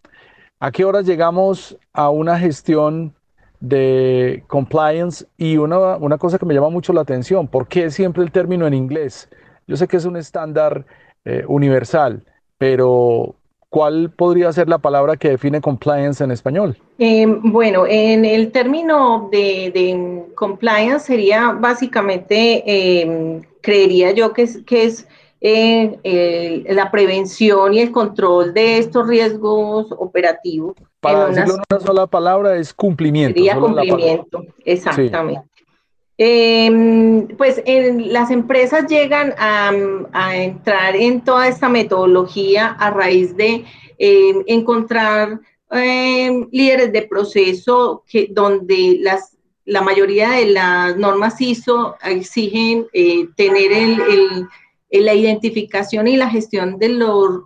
¿A 0.61 0.73
qué 0.73 0.85
horas 0.85 1.07
llegamos 1.07 1.79
a 1.93 2.11
una 2.11 2.39
gestión 2.39 3.15
de 3.61 4.45
compliance? 4.49 5.27
Y 5.37 5.59
una, 5.59 5.97
una 5.97 6.19
cosa 6.19 6.39
que 6.39 6.47
me 6.47 6.55
llama 6.55 6.71
mucho 6.71 6.93
la 6.93 7.03
atención, 7.03 7.49
¿por 7.49 7.69
qué 7.69 7.91
siempre 7.91 8.23
el 8.23 8.33
término 8.33 8.67
en 8.67 8.75
inglés? 8.75 9.29
Yo 9.67 9.77
sé 9.77 9.87
que 9.87 9.97
es 9.97 10.05
un 10.05 10.17
estándar 10.17 10.87
eh, 11.25 11.45
universal, 11.49 12.25
pero 12.59 13.37
¿cuál 13.75 14.09
podría 14.11 14.53
ser 14.53 14.69
la 14.69 14.79
palabra 14.79 15.17
que 15.17 15.31
define 15.31 15.61
compliance 15.61 16.23
en 16.23 16.31
español? 16.31 16.77
Eh, 17.01 17.27
bueno, 17.27 17.87
en 17.89 18.25
el 18.25 18.53
término 18.53 19.29
de, 19.33 20.23
compliance 20.37 21.07
sería 21.07 21.51
básicamente, 21.51 22.63
eh, 22.65 23.41
creería 23.63 24.13
yo 24.13 24.33
que 24.33 24.43
es, 24.43 24.63
que 24.65 24.85
es 24.85 25.09
eh, 25.41 26.65
la 26.69 26.93
prevención 26.93 27.75
y 27.75 27.81
el 27.81 27.91
control 27.91 28.55
de 28.55 28.79
estos 28.79 29.09
riesgos 29.09 29.89
operativos. 29.99 30.77
Para 31.01 31.27
decirlo 31.27 31.55
en 31.55 31.63
una 31.69 31.85
sola 31.85 32.07
palabra, 32.07 32.57
es 32.57 32.73
cumplimiento. 32.73 33.35
Sería 33.35 33.59
cumplimiento, 33.59 34.45
exactamente. 34.65 35.43
Em, 36.17 37.27
pues 37.37 37.61
las 37.67 38.31
empresas 38.31 38.87
llegan 38.89 39.35
a, 39.37 40.37
entrar 40.37 40.95
en 40.95 41.21
toda 41.23 41.49
esta 41.49 41.69
metodología 41.69 42.69
a 42.69 42.91
raíz 42.91 43.37
de 43.37 43.65
em, 43.99 44.45
encontrar 44.47 45.41
em, 45.73 46.47
líderes 46.53 46.93
de 46.93 47.03
proceso 47.03 48.05
que, 48.09 48.29
donde 48.31 48.99
las, 49.01 49.37
la 49.65 49.83
mayoría 49.83 50.31
de 50.31 50.47
las 50.47 50.97
normas 50.97 51.41
ISO 51.41 51.97
exigen 52.05 52.87
eh, 52.93 53.27
tener 53.37 53.73
el, 53.73 54.47
la 54.91 55.15
identificación 55.15 56.07
y 56.07 56.17
la 56.17 56.31
gestión 56.31 56.79
de, 56.79 56.97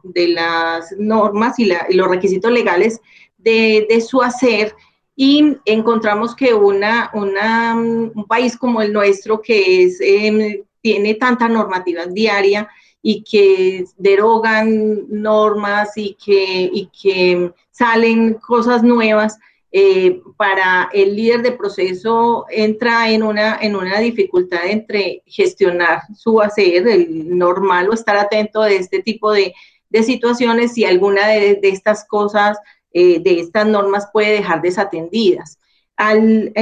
de 0.02 0.28
las 0.28 0.94
normas 0.98 1.58
y, 1.58 1.70
los 1.90 2.08
requisitos 2.08 2.52
legales 2.52 3.00
de 3.38 4.04
su 4.06 4.20
hacer 4.20 4.74
y 5.20 5.56
encontramos 5.64 6.36
que 6.36 6.54
una, 6.54 7.10
una, 7.12 7.74
un 7.74 8.24
país 8.28 8.56
como 8.56 8.80
el 8.80 8.92
nuestro, 8.92 9.42
que 9.42 9.82
es, 9.82 9.98
em, 10.00 10.62
tiene 10.80 11.14
tanta 11.14 11.48
normativa 11.48 12.06
diaria 12.06 12.68
y 13.02 13.24
que 13.24 13.84
derogan 13.96 15.06
normas 15.08 15.96
y 15.96 16.16
que, 16.24 16.70
y 16.72 16.88
que 17.02 17.52
salen 17.72 18.34
cosas 18.34 18.84
nuevas, 18.84 19.40
eh, 19.72 20.22
para 20.36 20.88
el 20.92 21.16
líder 21.16 21.42
de 21.42 21.50
proceso 21.50 22.46
entra 22.48 23.10
en 23.10 23.24
una, 23.24 23.58
en 23.60 23.74
una 23.74 23.98
dificultad 23.98 24.66
entre 24.66 25.24
gestionar 25.26 26.02
su 26.16 26.40
hacer, 26.40 26.86
el 26.86 27.36
normal 27.36 27.88
o 27.90 27.92
estar 27.92 28.16
atento 28.16 28.62
de 28.62 28.76
este 28.76 29.02
tipo 29.02 29.32
de, 29.32 29.52
de 29.90 30.02
situaciones 30.04 30.78
y 30.78 30.84
alguna 30.84 31.26
de, 31.26 31.56
de 31.56 31.68
estas 31.70 32.06
cosas 32.06 32.56
eh, 33.00 33.20
de 33.20 33.38
estas 33.38 33.64
normas 33.64 34.08
puede 34.12 34.32
dejar 34.32 34.60
desatendidas. 34.60 35.56
Al, 35.96 36.52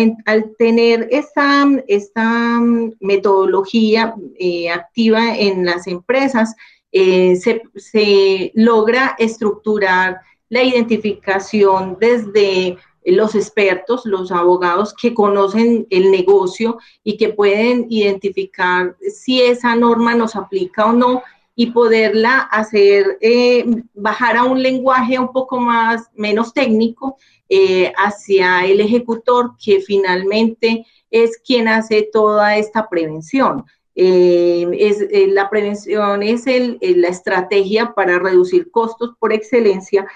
tener 0.59 1.09
esta, 1.11 1.65
esta 1.89 2.61
metodología 3.01 4.15
eh, 4.39 4.69
activa 4.69 5.35
en 5.35 5.65
las 5.65 5.87
empresas, 5.87 6.55
eh, 6.93 7.37
se, 7.37 8.53
logra 8.55 9.17
estructurar 9.19 10.21
la 10.51 10.63
identificación 10.63 11.97
desde 11.99 12.77
los 13.07 13.35
expertos, 13.35 14.05
los 14.05 14.31
abogados 14.31 14.93
que 14.93 15.15
conocen 15.15 15.87
el 15.89 16.11
negocio 16.11 16.77
y 17.03 17.17
que 17.17 17.31
pueden 17.31 17.87
identificar 17.89 18.95
si 19.11 19.41
esa 19.41 19.75
norma 19.75 20.15
nos 20.15 20.37
aplica 20.37 20.85
o 20.85 20.93
no 20.93 21.23
y 21.59 21.71
poderla 21.71 22.41
hacer 22.41 23.17
eh, 23.23 23.65
bajar 23.95 24.37
a 24.37 24.45
un 24.45 24.63
lenguaje 24.63 25.19
un 25.19 25.33
poco 25.33 25.59
más, 25.59 26.11
menos 26.15 26.53
técnico 26.53 27.17
eh, 27.49 27.93
hacia 27.97 28.67
el 28.67 28.83
ejecutor 28.83 29.53
que 29.57 29.81
finalmente 29.81 30.85
es 31.11 31.39
quien 31.39 31.67
hace 31.67 32.11
toda 32.13 32.59
esta 32.59 32.89
prevención. 32.91 33.65
Eh, 33.95 34.69
es, 34.79 35.07
la 35.33 35.49
prevención 35.49 36.23
es 36.23 36.45
la 36.45 37.09
estrategia 37.09 37.95
para 37.95 38.19
reducir 38.19 38.71
costos 38.71 39.15
por 39.19 39.33
excelencia 39.33 40.07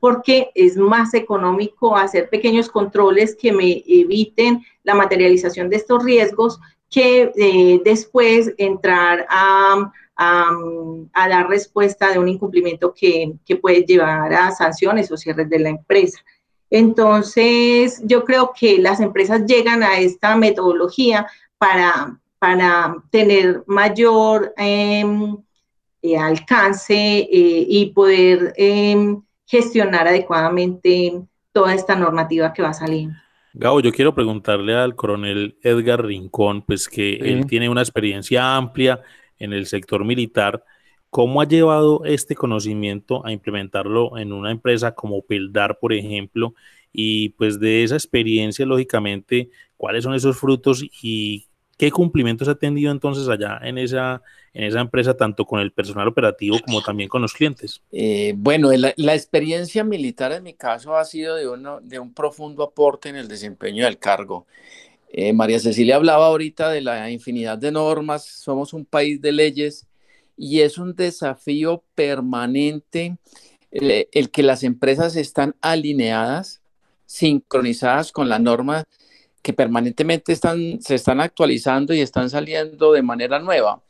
porque 0.00 0.50
es 0.54 0.76
más 0.76 1.14
económico 1.14 1.96
hacer 1.96 2.28
pequeños 2.28 2.68
controles 2.68 3.34
que 3.34 3.52
me 3.52 3.82
eviten 3.86 4.62
la 4.82 4.94
materialización 4.94 5.70
de 5.70 5.76
estos 5.76 6.04
riesgos 6.04 6.60
que 6.94 7.80
después 7.84 8.54
entrar 8.56 9.26
a, 9.28 9.90
a, 10.14 11.28
dar 11.28 11.48
respuesta 11.48 12.12
de 12.12 12.20
un 12.20 12.28
incumplimiento 12.28 12.94
que, 12.94 13.32
que, 13.44 13.56
puede 13.56 13.82
llevar 13.82 14.32
a 14.32 14.52
sanciones 14.52 15.10
o 15.10 15.16
cierres 15.16 15.50
de 15.50 15.58
la 15.58 15.70
empresa. 15.70 16.20
Entonces, 16.70 18.00
yo 18.04 18.24
creo 18.24 18.52
que 18.56 18.78
las 18.78 19.00
empresas 19.00 19.44
llegan 19.44 19.82
a 19.82 19.98
esta 19.98 20.36
metodología 20.36 21.26
para, 21.58 22.16
para 22.38 22.94
tener 23.10 23.64
mayor 23.66 24.54
em, 24.56 25.36
eh, 26.00 26.16
alcance 26.16 26.94
eh, 26.94 27.28
y 27.28 27.86
poder 27.86 28.54
em, 28.56 29.20
gestionar 29.46 30.06
adecuadamente 30.06 31.20
toda 31.50 31.74
esta 31.74 31.96
normativa 31.96 32.52
que 32.52 32.62
va 32.62 32.72
saliendo. 32.72 33.23
Gabo, 33.56 33.78
yo 33.80 33.92
quiero 33.92 34.16
preguntarle 34.16 34.74
al 34.74 34.96
coronel 34.96 35.56
Edgar 35.62 36.04
Rincón, 36.04 36.62
pues 36.62 36.88
que 36.88 37.14
él 37.14 37.46
tiene 37.46 37.68
una 37.68 37.82
experiencia 37.82 38.56
amplia 38.56 39.00
en 39.38 39.52
el 39.52 39.66
sector 39.66 40.04
militar, 40.04 40.64
¿cómo 41.08 41.40
ha 41.40 41.46
llevado 41.46 42.04
este 42.04 42.34
conocimiento 42.34 43.24
a 43.24 43.30
implementarlo 43.30 44.18
en 44.18 44.32
una 44.32 44.50
empresa 44.50 44.96
como 44.96 45.22
Pildar, 45.22 45.78
por 45.78 45.92
ejemplo? 45.92 46.54
Y 46.92 47.28
pues 47.30 47.60
de 47.60 47.84
esa 47.84 47.94
experiencia, 47.94 48.66
lógicamente, 48.66 49.50
¿cuáles 49.76 50.02
son 50.02 50.14
esos 50.14 50.36
frutos 50.36 50.84
y 51.00 51.46
qué 51.76 51.90
cumplimientos 51.90 52.48
ha 52.48 52.54
tenido 52.54 52.92
entonces 52.92 53.28
allá 53.28 53.58
en 53.62 53.78
esa, 53.78 54.22
en 54.52 54.64
esa 54.64 54.80
empresa, 54.80 55.16
tanto 55.16 55.44
con 55.44 55.60
el 55.60 55.72
personal 55.72 56.08
operativo 56.08 56.58
como 56.64 56.82
también 56.82 57.08
con 57.08 57.22
los 57.22 57.32
clientes? 57.32 57.82
Eh, 57.92 58.34
bueno, 58.36 58.70
la, 58.72 59.14
experiencia 59.14 59.84
militar 59.84 60.32
en 60.32 60.42
mi 60.42 60.54
caso 60.54 60.96
ha 60.96 61.04
sido 61.04 61.36
de, 61.36 61.48
uno, 61.48 61.80
de 61.80 61.98
un 61.98 62.12
profundo 62.14 62.62
aporte 62.62 63.08
en 63.08 63.16
el 63.16 63.28
desempeño 63.28 63.84
del 63.84 63.98
cargo. 63.98 64.46
Eh, 65.10 65.32
María 65.32 65.60
Cecilia 65.60 65.96
hablaba 65.96 66.26
ahorita 66.26 66.70
de 66.70 66.80
la 66.80 67.10
infinidad 67.10 67.58
de 67.58 67.70
normas, 67.70 68.24
somos 68.24 68.72
un 68.72 68.84
país 68.84 69.20
de 69.20 69.32
leyes 69.32 69.86
y 70.36 70.60
es 70.60 70.78
un 70.78 70.94
desafío 70.94 71.84
permanente 71.94 73.16
eh, 73.70 74.08
el, 74.12 74.30
que 74.30 74.42
las 74.42 74.62
empresas 74.62 75.16
están 75.16 75.56
alineadas, 75.60 76.62
sincronizadas 77.06 78.12
con 78.12 78.28
la 78.28 78.38
norma 78.38 78.84
que 79.44 79.52
permanentemente 79.52 80.32
están, 80.32 80.80
se 80.80 80.94
están 80.94 81.20
actualizando 81.20 81.92
y 81.92 82.00
están 82.00 82.30
saliendo 82.30 82.92
de 82.92 83.02
manera 83.02 83.38
nueva. 83.38 83.82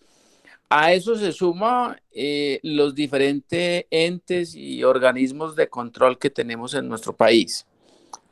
A 0.68 0.92
eso 0.92 1.14
se 1.14 1.30
suma 1.30 1.96
eh, 2.11 2.58
los 2.64 2.92
diferentes 2.92 3.87
entes 3.88 4.56
y 4.56 4.82
organismos 4.82 5.54
de 5.54 5.68
control 5.68 6.18
que 6.18 6.28
tenemos 6.28 6.75
en 6.75 6.88
nuestro 6.88 7.14
país. 7.14 7.64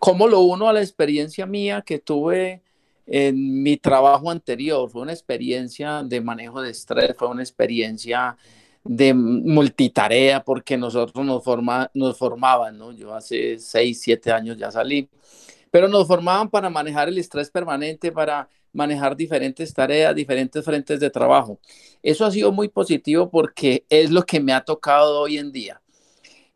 ¿Cómo 0.01 0.27
lo 0.27 0.41
uno 0.41 0.69
a 0.69 0.73
la 0.73 0.81
experiencia 0.81 1.47
mía 1.47 1.85
que 1.87 2.01
tuve 2.01 2.61
en 3.07 3.63
mi 3.63 3.77
trabajo 3.77 4.29
anterior? 4.29 4.91
Fue 4.91 5.03
una 5.03 5.13
experiencia 5.13 6.03
de 6.03 6.21
manejo 6.21 6.61
de 6.61 6.73
estrés, 6.73 7.15
fue 7.17 7.29
una 7.29 7.43
experiencia 7.43 8.37
de 8.83 9.15
multitarea 9.15 10.43
porque 10.43 10.77
nosotros 10.77 11.25
nos, 11.25 11.45
forma, 11.45 11.89
nos 11.95 12.19
formaban, 12.19 12.77
¿no? 12.79 12.91
Yo 12.91 13.15
hace 13.15 13.61
seis, 13.61 14.01
siete 14.01 14.33
años 14.33 14.59
ya 14.59 14.73
salí, 14.73 15.09
pero 15.73 15.89
nos 15.89 16.07
formaban 16.07 16.51
para 16.51 16.69
manejar 16.69 17.09
el 17.09 17.17
estrés 17.17 17.51
permanente, 17.51 18.13
para 18.13 18.47
manejar 18.75 19.17
diferentes 19.17 19.73
tareas, 19.73 20.15
diferentes 20.15 20.63
frentes 20.63 21.01
de 21.01 21.09
trabajo. 21.09 21.59
Eso 22.03 22.27
ha 22.27 22.31
sido 22.31 22.53
muy 22.53 22.69
positivo 22.69 23.31
porque 23.31 23.87
es 23.89 24.11
lo 24.11 24.23
que 24.23 24.39
me 24.39 24.53
ha 24.53 24.61
tocado 24.63 25.19
hoy 25.19 25.39
en 25.39 25.51
día. 25.51 25.81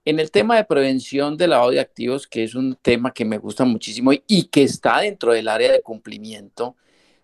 En 0.05 0.21
el 0.21 0.31
tema 0.31 0.57
de 0.57 0.65
prevención 0.65 1.39
de 1.39 1.49
lavado 1.49 1.71
de 1.71 1.81
activos, 1.81 2.27
que 2.27 2.45
es 2.45 2.55
un 2.55 2.77
tema 2.77 3.11
que 3.11 3.25
me 3.25 3.39
gusta 3.39 3.65
muchísimo 3.65 4.13
y 4.13 4.45
que 4.45 4.65
está 4.65 5.01
dentro 5.01 5.33
del 5.33 5.49
área 5.49 5.73
de 5.73 5.81
cumplimiento, 5.81 6.77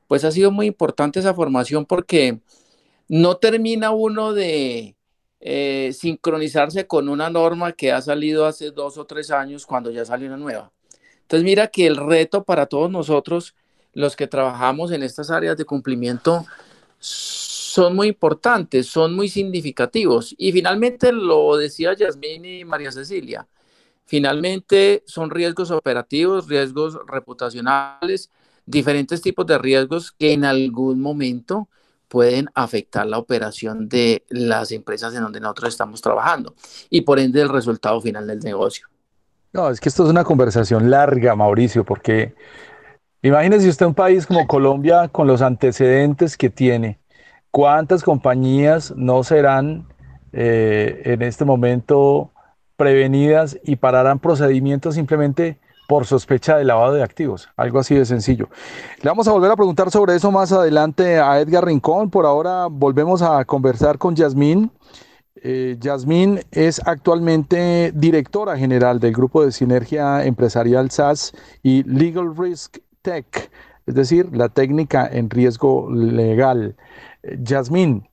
pues 0.09 0.25
ha 0.25 0.33
sido 0.33 0.51
muy 0.51 0.67
importante 0.69 1.21
esa 1.21 1.35
formación 1.35 1.85
porque 1.85 2.41
no 3.07 3.37
termina 3.37 3.91
uno 3.91 4.33
de 4.33 4.97
eh, 5.41 5.93
sincronizarse 5.93 6.87
con 6.87 7.11
una 7.11 7.29
norma 7.29 7.73
que 7.73 7.93
ha 7.93 8.01
salido 8.01 8.47
hace 8.47 8.71
dos 8.71 8.97
o 8.97 9.05
tres 9.05 9.31
años 9.31 9.67
cuando 9.67 9.91
ya 9.91 10.07
salió 10.07 10.29
una 10.29 10.39
nueva. 10.39 10.73
Entonces 11.33 11.47
mira 11.47 11.69
que 11.69 11.87
el 11.87 11.97
reto 11.97 12.45
para 12.45 12.67
todos 12.67 12.91
nosotros, 12.91 13.55
los 13.95 14.17
que 14.17 14.27
trabajamos 14.27 14.93
en 14.93 15.03
estas 15.03 15.31
áreas 15.31 15.57
de 15.57 15.65
cumplimiento, 15.65 16.45
son 16.99 17.97
muy 17.97 18.09
importantes, 18.09 18.87
son 18.89 19.17
muy 19.17 19.31
significativos. 19.31 20.35
Y 20.37 20.53
finalmente 20.53 21.11
lo 21.11 21.57
decía 21.57 21.95
Yasmín 21.95 22.45
y 22.45 22.67
María 22.67 22.93
Cecilia, 22.93 23.49
finalmente 24.05 25.05
son 25.07 25.31
riesgos 25.31 25.71
operativos, 25.71 26.49
riesgos 26.49 26.99
reputacionales, 27.07 28.29
diferentes 28.67 29.23
tipos 29.23 29.47
de 29.47 29.57
riesgos 29.57 30.13
que 30.13 30.35
en 30.35 30.45
algún 30.45 31.01
momento 31.01 31.71
pueden 32.09 32.51
afectar 32.55 33.07
la 33.07 33.17
operación 33.17 33.89
de 33.89 34.27
las 34.29 34.71
empresas 34.71 35.15
en 35.15 35.23
donde 35.23 35.41
nosotros 35.41 35.71
estamos 35.71 36.03
trabajando 36.03 36.55
y 36.91 37.01
por 37.01 37.19
ende 37.19 37.41
el 37.41 37.49
resultado 37.49 38.03
final 38.03 38.27
del 38.27 38.41
negocio. 38.41 38.92
No, 39.53 39.69
es 39.69 39.81
que 39.81 39.89
esto 39.89 40.05
es 40.05 40.11
una 40.11 40.25
conversación 40.25 40.91
larga, 40.91 41.37
Mauricio, 41.37 41.85
porque 41.85 42.35
imagínese 43.21 43.69
usted 43.69 43.87
un 43.87 43.95
país 43.95 44.27
como 44.27 44.47
Colombia 44.47 45.09
con 45.09 45.27
los 45.27 45.43
antecedentes 45.43 46.37
que 46.37 46.49
tiene. 46.49 46.99
¿Cuántas 47.51 48.03
compañías 48.03 48.95
no 48.97 49.23
serán 49.25 49.89
eh, 50.33 51.03
en 51.05 51.21
este 51.21 51.45
momento 51.45 52.31
prevenidas 52.77 53.59
y 53.63 53.77
pararán 53.77 54.19
procedimientos 54.19 54.95
simplemente 54.95 55.61
por 55.87 56.07
sospecha 56.07 56.57
de 56.57 56.65
lavado 56.65 56.95
de 56.95 57.03
activos, 57.03 57.51
algo 57.57 57.79
así 57.79 57.95
de 57.95 58.07
sencillo. 58.07 58.49
Le 59.03 59.11
vamos 59.11 59.29
a 59.29 59.33
volver 59.33 59.51
a 59.51 59.57
preguntar 59.57 59.91
sobre 59.91 60.17
eso 60.17 60.31
más 60.31 60.51
adelante 60.51 61.21
a 61.21 61.39
Edgar 61.39 61.67
Rincón. 61.67 62.09
Por 62.09 62.25
ahora 62.25 62.69
volvemos 62.71 63.21
a 63.21 63.45
conversar 63.45 63.99
con 63.99 64.17
Yasmín. 64.17 64.71
Eh, 65.37 65.77
Yasmín 65.81 66.41
es 66.51 66.81
actualmente 66.85 67.93
directora 67.95 68.57
general 68.57 69.01
del 69.01 69.13
grupo 69.13 69.45
de 69.45 69.53
sinergia 69.53 70.25
empresarial 70.25 70.91
SAS 70.91 71.33
y 71.63 71.83
Legal 71.85 72.37
Risk 72.37 72.79
Tech, 73.01 73.51
es 73.87 73.95
decir, 73.95 74.29
la 74.37 74.49
técnica 74.51 75.09
en 75.11 75.31
riesgo 75.31 75.91
legal. 75.91 76.77
Eh, 77.23 77.39
Yasmín, 77.43 78.09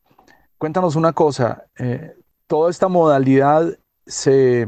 cuéntanos 0.58 0.95
una 0.95 1.13
cosa, 1.13 1.65
eh, 1.77 2.15
toda 2.47 2.69
esta 2.71 2.88
modalidad 2.88 3.77
se 4.05 4.67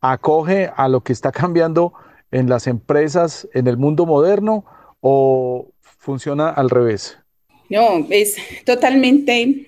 acoge 0.00 0.70
a 0.76 0.88
lo 0.88 1.00
que 1.02 1.12
está 1.12 1.32
cambiando 1.32 1.94
en 2.30 2.48
las 2.48 2.66
empresas 2.66 3.48
en 3.54 3.66
el 3.66 3.78
mundo 3.78 4.06
moderno 4.06 4.64
o 5.00 5.68
funciona 5.80 6.48
al 6.50 6.70
revés? 6.70 7.17
No, 7.68 8.06
es 8.10 8.36
totalmente 8.64 9.66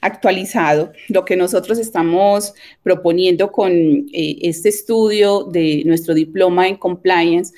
actualizado 0.00 0.92
lo 1.08 1.24
que 1.24 1.36
nosotros 1.36 1.78
estamos 1.78 2.54
proponiendo 2.82 3.50
con 3.50 3.72
eh, 3.72 4.38
este 4.42 4.68
estudio 4.68 5.44
de 5.44 5.82
nuestro 5.84 6.14
diploma 6.14 6.68
en 6.68 6.76
compliance 6.76 7.52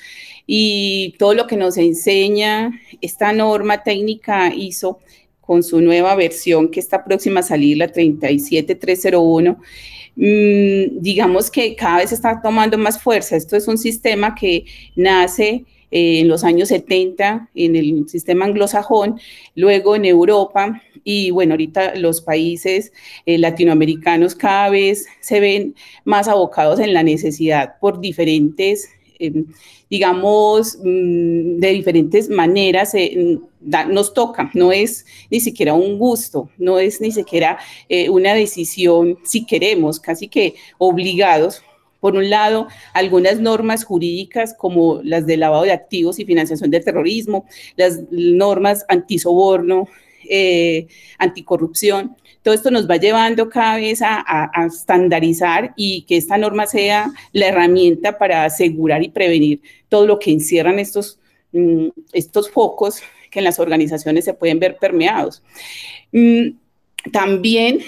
y 0.47 1.15
todo 1.19 1.33
lo 1.33 1.47
que 1.47 1.57
nos 1.57 1.77
enseña 1.77 2.71
esta 3.01 3.33
norma 3.33 3.83
técnica 3.83 4.53
ISO 4.53 4.99
con 5.41 5.63
su 5.63 5.81
nueva 5.81 6.15
versión 6.15 6.69
que 6.69 6.79
está 6.79 7.03
próxima 7.03 7.41
a 7.41 7.43
salir, 7.43 7.77
la 7.77 7.89
37301 7.89 9.59
Mm, 10.15 11.01
digamos 11.01 11.49
que 11.49 11.75
cada 11.75 11.97
vez 11.97 12.11
está 12.11 12.39
tomando 12.41 12.77
más 12.77 13.01
fuerza. 13.01 13.35
Esto 13.35 13.55
es 13.57 13.67
un 13.67 13.77
sistema 13.77 14.35
que 14.35 14.65
nace 14.95 15.65
eh, 15.93 16.19
en 16.19 16.27
los 16.27 16.43
años 16.43 16.69
70 16.69 17.49
en 17.55 17.75
el 17.75 18.09
sistema 18.09 18.45
anglosajón, 18.45 19.19
luego 19.55 19.95
en 19.95 20.05
Europa 20.05 20.81
y 21.03 21.31
bueno, 21.31 21.53
ahorita 21.53 21.95
los 21.95 22.21
países 22.21 22.91
eh, 23.25 23.37
latinoamericanos 23.37 24.35
cada 24.35 24.69
vez 24.69 25.05
se 25.21 25.39
ven 25.39 25.75
más 26.03 26.27
abocados 26.27 26.79
en 26.79 26.93
la 26.93 27.03
necesidad 27.03 27.75
por 27.79 28.01
diferentes 28.01 28.89
Em, 29.23 29.45
digamos, 29.89 30.77
mm, 30.83 31.59
de 31.59 31.69
diferentes 31.69 32.29
maneras 32.29 32.93
eh, 32.95 33.39
nos 33.89 34.13
toca, 34.13 34.51
no 34.53 34.71
es 34.71 35.05
ni 35.29 35.39
siquiera 35.39 35.73
un 35.73 35.97
gusto, 35.97 36.49
no 36.57 36.79
es 36.79 36.99
ni 36.99 37.11
siquiera 37.11 37.57
eh, 37.87 38.09
una 38.09 38.33
decisión 38.33 39.17
si 39.23 39.45
queremos, 39.45 39.99
casi 39.99 40.27
que 40.27 40.55
obligados. 40.77 41.61
Por 42.03 42.17
un 42.17 42.29
lado, 42.29 42.67
algunas 42.91 43.39
normas 43.39 43.85
jurídicas 43.85 44.53
como 44.53 44.99
las 45.03 45.25
de 45.25 45.37
lavado 45.37 45.63
de 45.63 45.71
activos 45.71 46.19
y 46.19 46.25
financiación 46.25 46.69
del 46.69 46.83
terrorismo, 46.83 47.45
las 47.77 48.01
normas 48.11 48.83
antisoborno, 48.89 49.87
eh, 50.27 50.87
anticorrupción, 51.17 52.17
todo 52.41 52.53
esto 52.53 52.71
nos 52.71 52.89
va 52.89 52.97
llevando 52.97 53.47
cada 53.47 53.77
vez 53.77 54.01
a, 54.01 54.51
estandarizar 54.67 55.73
y 55.77 56.01
que 56.01 56.17
esta 56.17 56.37
norma 56.37 56.67
sea 56.67 57.09
la 57.31 57.47
herramienta 57.47 58.17
para 58.17 58.43
asegurar 58.43 59.01
y 59.01 59.07
prevenir 59.07 59.61
todo 59.87 60.05
lo 60.05 60.19
que 60.19 60.31
encierran 60.31 60.79
estos, 60.79 61.21
mm, 61.53 61.87
estos 62.11 62.51
focos 62.51 63.01
que 63.31 63.39
en 63.39 63.45
las 63.45 63.59
organizaciones 63.59 64.25
se 64.25 64.33
pueden 64.33 64.59
ver 64.59 64.75
permeados. 64.75 65.41
Mm, 66.11 66.49
también 67.13 67.79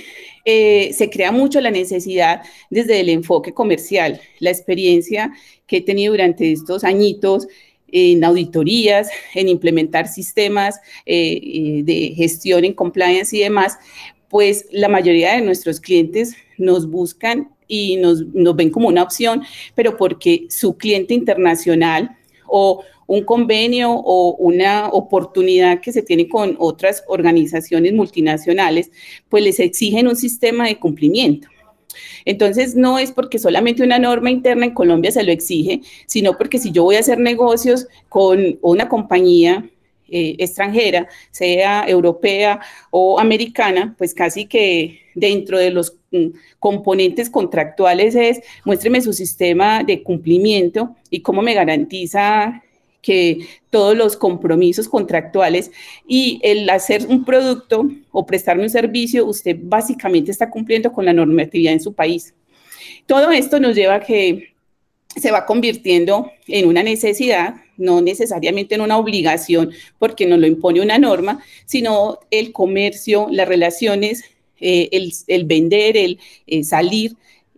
eh, 0.45 0.93
se 0.93 1.09
crea 1.09 1.31
mucho 1.31 1.59
la 1.59 1.71
necesidad 1.71 2.43
desde 2.69 2.99
el 2.99 3.09
enfoque 3.09 3.53
comercial, 3.53 4.21
la 4.39 4.51
experiencia 4.51 5.33
que 5.65 5.77
he 5.77 5.81
tenido 5.81 6.13
durante 6.13 6.51
estos 6.51 6.83
añitos 6.83 7.47
en 7.91 8.23
auditorías, 8.23 9.09
en 9.33 9.49
implementar 9.49 10.07
sistemas 10.07 10.79
eh, 11.05 11.39
eh, 11.43 11.81
de 11.83 12.13
gestión 12.15 12.63
en 12.63 12.73
compliance 12.73 13.35
y 13.35 13.39
demás, 13.39 13.77
pues 14.29 14.67
la 14.71 14.89
mayoría 14.89 15.35
de 15.35 15.41
nuestros 15.41 15.79
clientes 15.79 16.35
nos 16.57 16.89
buscan 16.89 17.49
y 17.67 17.97
nos, 17.97 18.23
ven 18.55 18.69
como 18.69 18.89
una 18.89 19.01
opción, 19.01 19.43
pero 19.73 19.97
porque 19.97 20.45
su 20.49 20.77
cliente 20.77 21.13
internacional 21.13 22.15
o 22.47 22.83
un 23.07 23.23
convenio 23.23 23.91
o 23.91 24.35
una 24.35 24.89
oportunidad 24.89 25.79
que 25.81 25.91
se 25.91 26.01
tiene 26.01 26.27
con 26.27 26.55
otras 26.59 27.03
organizaciones 27.07 27.93
multinacionales, 27.93 28.91
pues 29.29 29.43
les 29.43 29.59
exigen 29.59 30.07
un 30.07 30.15
sistema 30.15 30.67
de 30.67 30.77
cumplimiento. 30.77 31.47
Entonces, 32.25 32.75
no 32.75 32.99
es 32.99 33.11
porque 33.11 33.39
solamente 33.39 33.83
una 33.83 33.99
norma 33.99 34.31
interna 34.31 34.65
en 34.65 34.73
Colombia 34.73 35.11
se 35.11 35.23
lo 35.23 35.31
exige, 35.31 35.81
sino 36.07 36.37
porque 36.37 36.59
si 36.59 36.71
yo 36.71 36.83
voy 36.83 36.95
a 36.95 36.99
hacer 36.99 37.19
negocios 37.19 37.87
con 38.09 38.57
una 38.61 38.89
compañía 38.89 39.69
eh, 40.07 40.35
extranjera, 40.37 41.07
sea 41.31 41.85
europea 41.87 42.59
o 42.91 43.19
americana, 43.19 43.95
pues 43.97 44.13
casi 44.13 44.45
que 44.45 44.99
dentro 45.15 45.57
de 45.57 45.71
los 45.71 45.97
mm, 46.11 46.27
componentes 46.59 47.29
contractuales 47.29 48.13
es 48.13 48.41
muéstreme 48.65 49.01
su 49.01 49.13
sistema 49.13 49.83
de 49.83 50.03
cumplimiento 50.03 50.95
y 51.09 51.21
cómo 51.21 51.41
me 51.41 51.55
garantiza 51.55 52.61
que 53.05 53.47
todos 53.69 53.95
los 53.95 54.17
compromisos 54.17 54.89
contractuales 54.89 55.71
y 56.07 56.39
el 56.41 56.67
hacer 56.71 57.05
un 57.07 57.23
producto 57.23 57.87
o 58.11 58.25
prestarme 58.25 58.63
un 58.63 58.69
servicio, 58.71 59.27
usted 59.27 59.55
básicamente 59.61 60.31
está 60.31 60.49
cumpliendo 60.49 60.91
con 60.91 61.05
la 61.05 61.13
normatividad 61.13 61.73
en 61.73 61.79
su 61.79 61.93
país. 61.93 62.33
Todo 63.05 63.31
esto 63.31 63.59
nos 63.59 63.75
lleva 63.75 63.95
a 63.95 63.99
que 63.99 64.55
se 65.15 65.29
va 65.29 65.45
convirtiendo 65.45 66.31
en 66.47 66.67
una 66.67 66.81
necesidad, 66.81 67.57
no 67.77 68.01
necesariamente 68.01 68.73
en 68.73 68.81
una 68.81 68.97
obligación 68.97 69.71
porque 69.99 70.25
nos 70.25 70.39
lo 70.39 70.47
impone 70.47 70.81
una 70.81 70.97
norma, 70.97 71.43
sino 71.65 72.19
el 72.31 72.51
comercio, 72.51 73.27
las 73.29 73.47
relaciones, 73.47 74.23
eh, 74.59 74.89
el, 75.27 75.45
vender, 75.45 75.95
el 75.95 76.65
salir, 76.65 77.15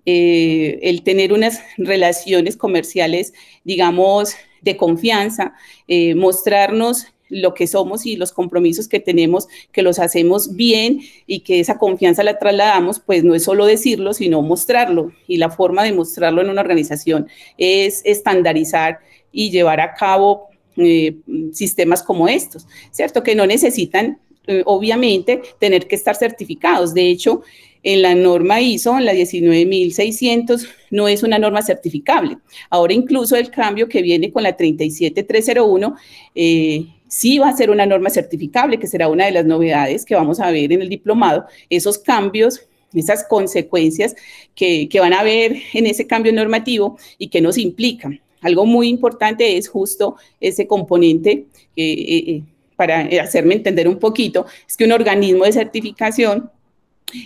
eh, 0.09 0.79
el 0.83 1.03
tener 1.03 1.33
unas 1.33 1.59
relaciones 1.77 2.55
comerciales, 2.55 3.33
digamos, 3.65 4.35
de 4.61 4.77
confianza, 4.77 5.53
eh, 5.87 6.15
mostrarnos 6.15 7.07
lo 7.29 7.53
que 7.53 7.67
somos 7.67 8.05
y 8.05 8.15
los 8.15 8.31
compromisos 8.31 8.87
que 8.87 8.99
tenemos, 8.99 9.47
que 9.71 9.81
los 9.81 9.99
hacemos 9.99 10.55
bien 10.55 11.01
y 11.25 11.41
que 11.41 11.59
esa 11.59 11.77
confianza 11.77 12.23
la 12.23 12.39
trasladamos, 12.39 12.99
pues 12.99 13.23
no 13.23 13.35
es 13.35 13.43
solo 13.43 13.65
decirlo, 13.65 14.13
sino 14.13 14.41
mostrarlo. 14.41 15.11
Y 15.27 15.37
la 15.37 15.49
forma 15.49 15.83
de 15.83 15.93
mostrarlo 15.93 16.41
en 16.41 16.49
una 16.49 16.61
organización 16.61 17.27
es 17.57 18.01
estandarizar 18.05 18.99
y 19.31 19.51
llevar 19.51 19.81
a 19.81 19.93
cabo 19.93 20.47
eh, 20.77 21.17
sistemas 21.53 22.03
como 22.03 22.27
estos, 22.27 22.67
¿cierto? 22.91 23.23
Que 23.23 23.35
no 23.35 23.45
necesitan, 23.45 24.19
eh, 24.45 24.63
obviamente, 24.65 25.41
tener 25.59 25.87
que 25.87 25.95
estar 25.95 26.15
certificados. 26.15 26.93
De 26.93 27.09
hecho, 27.09 27.41
en 27.87 28.01
la 28.01 28.15
norma 28.15 28.59
ISO, 28.59 28.97
en 28.97 29.05
la 29.05 29.13
19600, 29.13 30.67
no 30.91 31.07
es 31.07 31.23
una 31.23 31.39
norma 31.39 31.61
certificable. 31.61 32.37
Ahora 32.69 32.93
incluso 32.93 33.37
el 33.37 33.49
cambio 33.49 33.87
que 33.87 34.01
viene 34.01 34.29
con 34.29 34.43
la 34.43 34.57
37301 34.57 35.95
eh, 36.35 36.85
sí 37.07 37.37
va 37.37 37.47
a 37.47 37.55
ser 37.55 37.69
una 37.69 37.85
norma 37.85 38.09
certificable, 38.09 38.77
que 38.77 38.87
será 38.87 39.07
una 39.07 39.27
de 39.27 39.31
las 39.31 39.45
novedades 39.45 40.03
que 40.03 40.15
vamos 40.15 40.41
a 40.41 40.51
ver 40.51 40.73
en 40.73 40.81
el 40.81 40.89
diplomado. 40.89 41.45
Esos 41.69 41.97
cambios 41.97 42.67
esas 42.93 43.25
consecuencias 43.25 44.15
que, 44.53 44.89
van 44.99 45.13
a 45.13 45.19
haber 45.19 45.55
en 45.73 45.85
ese 45.85 46.07
cambio 46.07 46.33
normativo 46.33 46.97
y 47.17 47.29
que 47.29 47.39
nos 47.39 47.57
implican. 47.57 48.19
Algo 48.41 48.65
muy 48.65 48.89
importante 48.89 49.55
es 49.55 49.69
justo 49.69 50.17
ese 50.41 50.67
componente, 50.67 51.45
eh, 51.77 51.83
eh, 51.85 52.43
para 52.75 53.07
hacerme 53.21 53.55
entender 53.55 53.87
un 53.87 53.97
poquito, 53.97 54.45
es 54.67 54.75
que 54.75 54.85
un 54.85 54.91
organismo 54.91 55.45
de 55.45 55.53
certificación 55.53 56.51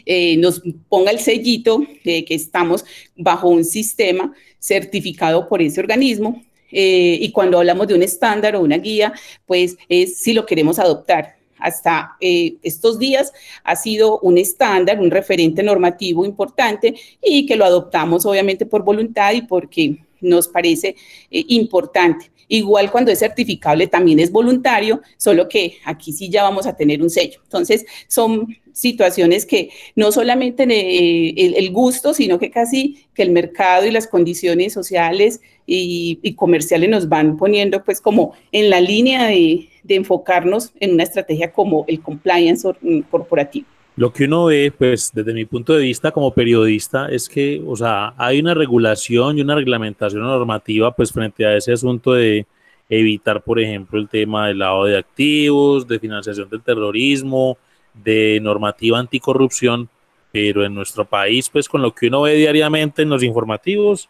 eh, 0.06 0.38
nos 0.38 0.62
ponga 0.90 1.12
el 1.12 1.20
sellito 1.20 1.84
de 2.04 2.26
que 2.26 2.36
estamos 2.36 2.86
bajo 3.16 3.50
un 3.50 3.64
sistema 3.64 4.34
certificado 4.60 5.48
por 5.48 5.62
ese 5.62 5.80
organismo. 5.80 6.44
y 6.74 7.30
cuando 7.32 7.58
hablamos 7.58 7.88
de 7.88 7.96
un 7.96 8.04
estándar 8.04 8.56
o 8.56 8.62
una 8.62 8.78
guía, 8.78 9.12
pues 9.46 9.76
es 9.90 10.20
si 10.20 10.32
lo 10.32 10.46
queremos 10.46 10.80
adoptar 10.80 11.36
hasta 11.58 12.16
estos 12.20 12.98
días 12.98 13.34
ha 13.64 13.76
sido 13.76 14.20
un 14.20 14.38
estándar, 14.38 15.00
un 15.00 15.12
referente 15.12 15.62
normativo 15.64 16.26
importante 16.26 16.96
y 17.22 17.46
que 17.46 17.58
lo 17.58 17.66
adoptamos 17.66 18.26
obviamente 18.26 18.66
por 18.66 18.84
voluntad 18.84 19.34
y 19.34 19.42
porque 19.42 19.98
nos 20.22 20.48
parece 20.48 20.96
eh, 21.30 21.46
importante. 21.50 22.32
Igual 22.48 22.92
cuando 22.92 23.12
es 23.12 23.20
certificable 23.20 23.88
también 23.88 24.20
es 24.20 24.30
voluntario, 24.30 25.02
solo 25.16 25.48
que 25.48 25.78
aquí 25.86 26.12
sí 26.12 26.30
ya 26.30 26.44
vamos 26.44 26.68
a 26.68 26.76
tener 26.76 27.02
un 27.02 27.10
sello. 27.10 27.40
Entonces, 27.44 27.86
son 28.10 28.58
situaciones 28.74 29.46
que 29.46 29.70
no 29.96 30.12
solamente 30.12 30.64
eh, 30.64 31.54
el, 31.58 31.72
gusto, 31.72 32.14
sino 32.14 32.40
que 32.40 32.52
casi 32.52 33.06
que 33.14 33.24
el 33.24 33.32
mercado 33.32 33.86
y 33.86 33.92
las 33.92 34.08
condiciones 34.08 34.74
sociales 34.74 35.40
y, 35.66 36.36
comerciales 36.36 36.90
nos 36.90 37.08
van 37.08 37.38
poniendo 37.38 37.84
pues 37.84 38.02
como 38.02 38.34
en 38.52 38.70
la 38.70 38.82
línea 38.82 39.28
de 39.28 39.70
enfocarnos 39.88 40.74
en 40.80 40.94
una 40.94 41.04
estrategia 41.04 41.54
como 41.54 41.86
el 41.88 42.02
compliance 42.02 42.68
corporativo. 43.10 43.68
Lo 43.98 44.14
que 44.14 44.24
uno 44.24 44.46
ve, 44.46 44.74
pues 44.76 45.12
desde 45.14 45.34
mi 45.34 45.46
punto 45.46 45.74
de 45.74 45.84
vista 45.84 46.12
como 46.12 46.34
periodista, 46.34 47.10
es 47.10 47.28
que, 47.28 47.62
o 47.66 47.76
sea, 47.76 48.14
hay 48.18 48.40
una 48.40 48.54
regulación 48.54 49.38
y 49.38 49.42
una 49.42 49.56
reglamentación 49.56 50.22
normativa, 50.24 50.96
pues 50.96 51.12
frente 51.12 51.46
a 51.46 51.56
ese 51.56 51.74
asunto 51.74 52.14
de 52.14 52.46
evitar, 52.90 53.42
por 53.42 53.60
ejemplo, 53.60 54.00
el 54.00 54.08
tema 54.10 54.48
del 54.48 54.60
lavado 54.60 54.86
de 54.86 54.98
activos, 54.98 55.88
de 55.88 56.00
financiación 56.00 56.50
del 56.50 56.62
terrorismo, 56.62 57.58
de 57.94 58.40
normativa 58.42 59.00
anticorrupción, 59.00 59.90
pero 60.32 60.66
en 60.66 60.74
nuestro 60.74 61.06
país, 61.06 61.50
pues 61.50 61.68
con 61.68 61.82
lo 61.82 61.94
que 61.94 62.08
uno 62.08 62.22
ve 62.22 62.36
diariamente 62.36 63.02
en 63.02 63.10
los 63.10 63.24
informativos, 63.24 64.10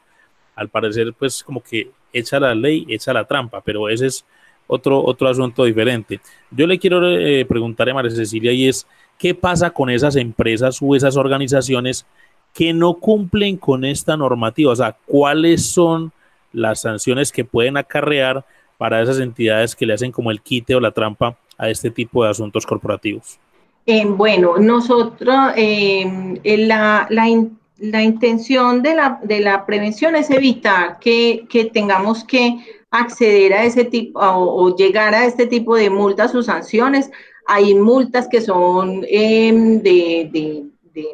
al 0.55 0.69
parecer, 0.69 1.13
pues 1.17 1.43
como 1.43 1.61
que 1.61 1.89
echa 2.13 2.39
la 2.39 2.53
ley, 2.53 2.85
echa 2.89 3.13
la 3.13 3.25
trampa, 3.25 3.61
pero 3.61 3.89
ese 3.89 4.07
es 4.07 4.25
otro, 4.67 5.03
otro 5.03 5.27
asunto 5.27 5.63
diferente. 5.63 6.19
Yo 6.49 6.67
le 6.67 6.79
quiero 6.79 7.05
eh, 7.07 7.45
preguntar 7.45 7.89
a 7.89 7.93
María 7.93 8.11
Cecilia 8.11 8.51
y 8.51 8.67
es, 8.67 8.87
¿Qué 9.21 9.35
pasa 9.35 9.69
con 9.69 9.91
esas 9.91 10.15
empresas 10.15 10.79
o 10.81 10.95
esas 10.95 11.15
organizaciones 11.15 12.07
que 12.55 12.73
no 12.73 12.95
cumplen 12.95 13.55
con 13.55 13.85
esta 13.85 14.17
normativa? 14.17 14.71
O 14.71 14.75
sea, 14.75 14.97
¿cuáles 15.05 15.63
son 15.63 16.11
las 16.51 16.81
sanciones 16.81 17.31
que 17.31 17.45
pueden 17.45 17.77
acarrear 17.77 18.43
para 18.79 18.99
esas 18.99 19.19
entidades 19.19 19.75
que 19.75 19.85
le 19.85 19.93
hacen 19.93 20.11
como 20.11 20.31
el 20.31 20.41
quite 20.41 20.73
o 20.73 20.79
la 20.79 20.89
trampa 20.89 21.37
a 21.55 21.69
este 21.69 21.91
tipo 21.91 22.23
de 22.23 22.31
asuntos 22.31 22.65
corporativos? 22.65 23.37
Eh, 23.85 24.07
bueno, 24.07 24.57
nosotros, 24.57 25.51
eh, 25.55 26.39
la, 26.43 27.05
la, 27.11 28.01
intención 28.01 28.81
de 28.81 28.95
la, 28.95 29.19
de 29.21 29.39
la, 29.39 29.67
prevención 29.67 30.15
es 30.15 30.31
evitar 30.31 30.97
que, 30.97 31.45
que, 31.47 31.65
tengamos 31.65 32.23
que 32.23 32.57
acceder 32.89 33.53
a 33.53 33.65
ese 33.65 33.85
tipo 33.85 34.19
o 34.19 34.75
llegar 34.75 35.13
a 35.13 35.25
este 35.25 35.45
tipo 35.45 35.75
de 35.75 35.91
multas 35.91 36.33
o 36.33 36.41
sanciones 36.41 37.11
hay 37.47 37.73
multas 37.75 38.27
que 38.27 38.41
son 38.41 39.05
em, 39.07 39.81
de, 39.81 40.65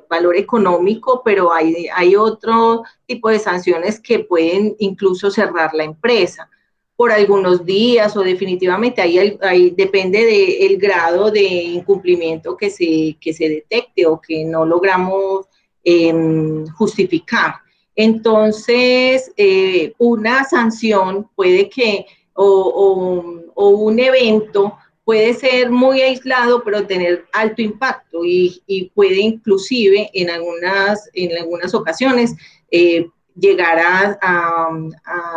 valor 0.09 0.35
económico, 0.35 1.21
pero 1.23 1.53
hay, 1.53 1.87
hay 1.93 2.15
otro 2.15 2.83
tipo 3.05 3.29
de 3.29 3.39
sanciones 3.39 3.99
que 3.99 4.19
pueden 4.19 4.75
incluso 4.79 5.29
cerrar 5.29 5.73
la 5.73 5.83
empresa 5.83 6.49
por 6.95 7.11
algunos 7.11 7.63
días 7.63 8.17
o 8.17 8.21
definitivamente 8.21 9.01
ahí, 9.01 9.69
depende 9.77 10.25
del 10.25 10.77
grado 10.77 11.29
de 11.29 11.43
incumplimiento 11.43 12.57
que 12.57 12.71
se, 12.71 13.15
que 13.21 13.33
se 13.33 13.47
detecte 13.47 14.07
o 14.07 14.19
que 14.19 14.43
no 14.43 14.65
logramos 14.65 15.45
em, 15.83 16.65
justificar. 16.69 17.57
Entonces, 17.95 19.31
eh, 19.37 19.93
una 19.99 20.43
sanción 20.43 21.29
puede 21.35 21.69
que, 21.69 22.07
o 22.33 23.13
un 23.55 23.99
evento 23.99 24.77
puede 25.07 25.33
ser 25.35 25.71
muy 25.71 26.01
aislado, 26.01 26.65
pero 26.65 26.85
tener 26.85 27.27
alto 27.31 27.61
impacto 27.61 28.25
y, 28.25 28.91
puede 28.93 29.21
inclusive 29.21 30.09
en 30.13 30.29
algunas, 30.29 31.09
en 31.13 31.37
algunas 31.37 31.73
ocasiones 31.73 32.35
eh, 32.71 33.07
llegar 33.33 33.79
a, 34.21 34.69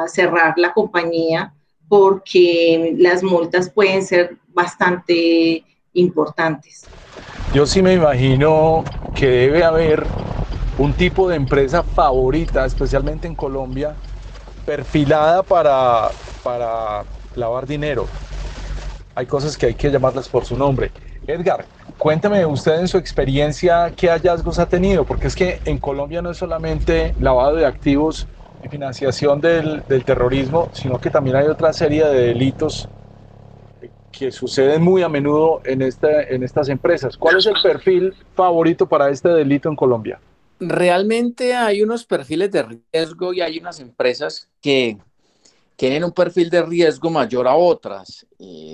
cerrar 0.09 0.55
la 0.57 0.73
compañía 0.73 1.55
porque 1.89 2.97
las 2.99 3.23
multas 3.23 3.71
pueden 3.71 4.05
ser 4.05 4.39
bastante 4.49 5.63
importantes. 5.93 6.87
Yo 7.55 7.65
sí 7.65 7.81
me 7.81 7.93
imagino 7.93 8.85
que 9.15 9.29
debe 9.29 9.63
haber 9.63 10.05
un 10.79 10.95
tipo 10.95 11.29
de 11.29 11.37
empresa 11.37 11.85
favorita, 11.85 12.67
especialmente 12.67 13.29
en 13.29 13.37
Colombia, 13.37 13.95
perfilada 14.67 15.45
para, 15.45 16.09
para 16.43 17.05
lavar 17.37 17.69
dinero 17.69 18.09
hay 19.14 19.27
cosas 19.27 19.57
que 19.57 19.66
hay 19.66 19.75
que 19.75 19.90
llamarlas 19.90 20.29
por 20.29 20.44
su 20.44 20.57
nombre. 20.57 20.90
Edgar, 21.27 21.64
cuéntame 21.99 22.44
usted 22.46 22.81
en 22.81 22.88
su 22.88 22.99
experiencia 22.99 23.92
qué 23.96 24.09
hallazgos 24.09 24.59
ha 24.59 24.68
tenido, 24.68 25.05
porque 25.05 25.27
es 25.27 25.37
que 25.37 25.61
en 25.64 25.79
Colombia 25.79 26.23
no 26.23 26.31
es 26.31 26.38
solamente 26.38 27.14
lavado 27.20 27.57
de 27.57 27.66
activos 27.66 28.27
y 28.64 28.68
financiación 28.68 29.40
del, 29.40 29.83
terrorismo, 30.05 30.68
sino 30.73 31.01
que 31.01 31.11
también 31.11 31.37
hay 31.37 31.46
otra 31.46 31.73
serie 31.73 32.05
de 32.07 32.29
delitos 32.29 32.88
que 34.11 34.33
suceden 34.33 34.83
muy 34.83 35.03
a 35.03 35.09
menudo 35.09 35.61
en, 35.64 35.83
este, 35.83 36.35
en 36.35 36.42
estas 36.42 36.68
empresas. 36.68 37.16
¿Cuál 37.16 37.38
es 37.38 37.46
el 37.46 37.55
perfil 37.62 38.14
favorito 38.35 38.87
para 38.87 39.09
este 39.09 39.29
delito 39.29 39.68
en 39.68 39.77
Colombia? 39.77 40.20
Realmente 40.59 41.55
hay 41.55 41.83
unos 41.83 42.05
perfiles 42.05 42.51
de 42.51 42.64
riesgo 42.64 43.33
y 43.33 43.40
hay 43.40 43.59
unas 43.59 43.81
empresas 43.81 44.51
que 44.61 44.99
tienen 45.81 46.05
un 46.05 46.12
perfil 46.12 46.51
de 46.51 46.61
riesgo 46.61 47.09
mayor 47.09 47.49
a 47.49 47.55
otras. 47.55 48.27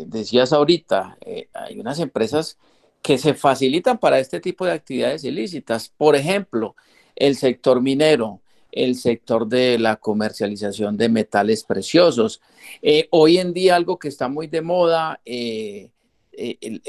decías 0.07 0.53
ahorita, 0.53 1.17
eh, 1.21 1.49
hay 1.53 1.79
unas 1.79 2.01
empresas 2.01 2.59
que 3.01 3.17
se 3.17 3.33
facilitan 3.33 3.97
para 3.97 4.19
este 4.19 4.41
tipo 4.41 4.67
de 4.67 4.73
actividades 4.73 5.23
ilícitas. 5.23 5.89
Por 5.89 6.17
ejemplo, 6.17 6.75
el 7.15 7.37
sector 7.37 7.81
minero, 7.81 8.41
el 8.73 8.97
sector 8.97 9.47
de 9.47 9.79
la 9.79 9.95
comercialización 9.95 10.97
de 10.97 11.09
metales 11.09 11.63
preciosos. 11.63 12.41
Eh, 12.83 13.07
hoy 13.13 13.39
en 13.39 13.53
día 13.53 13.77
algo 13.77 14.01
que 14.01 14.09
está 14.09 14.27
muy 14.27 14.49
de 14.49 14.63
moda, 14.63 15.21
eh, 15.25 15.93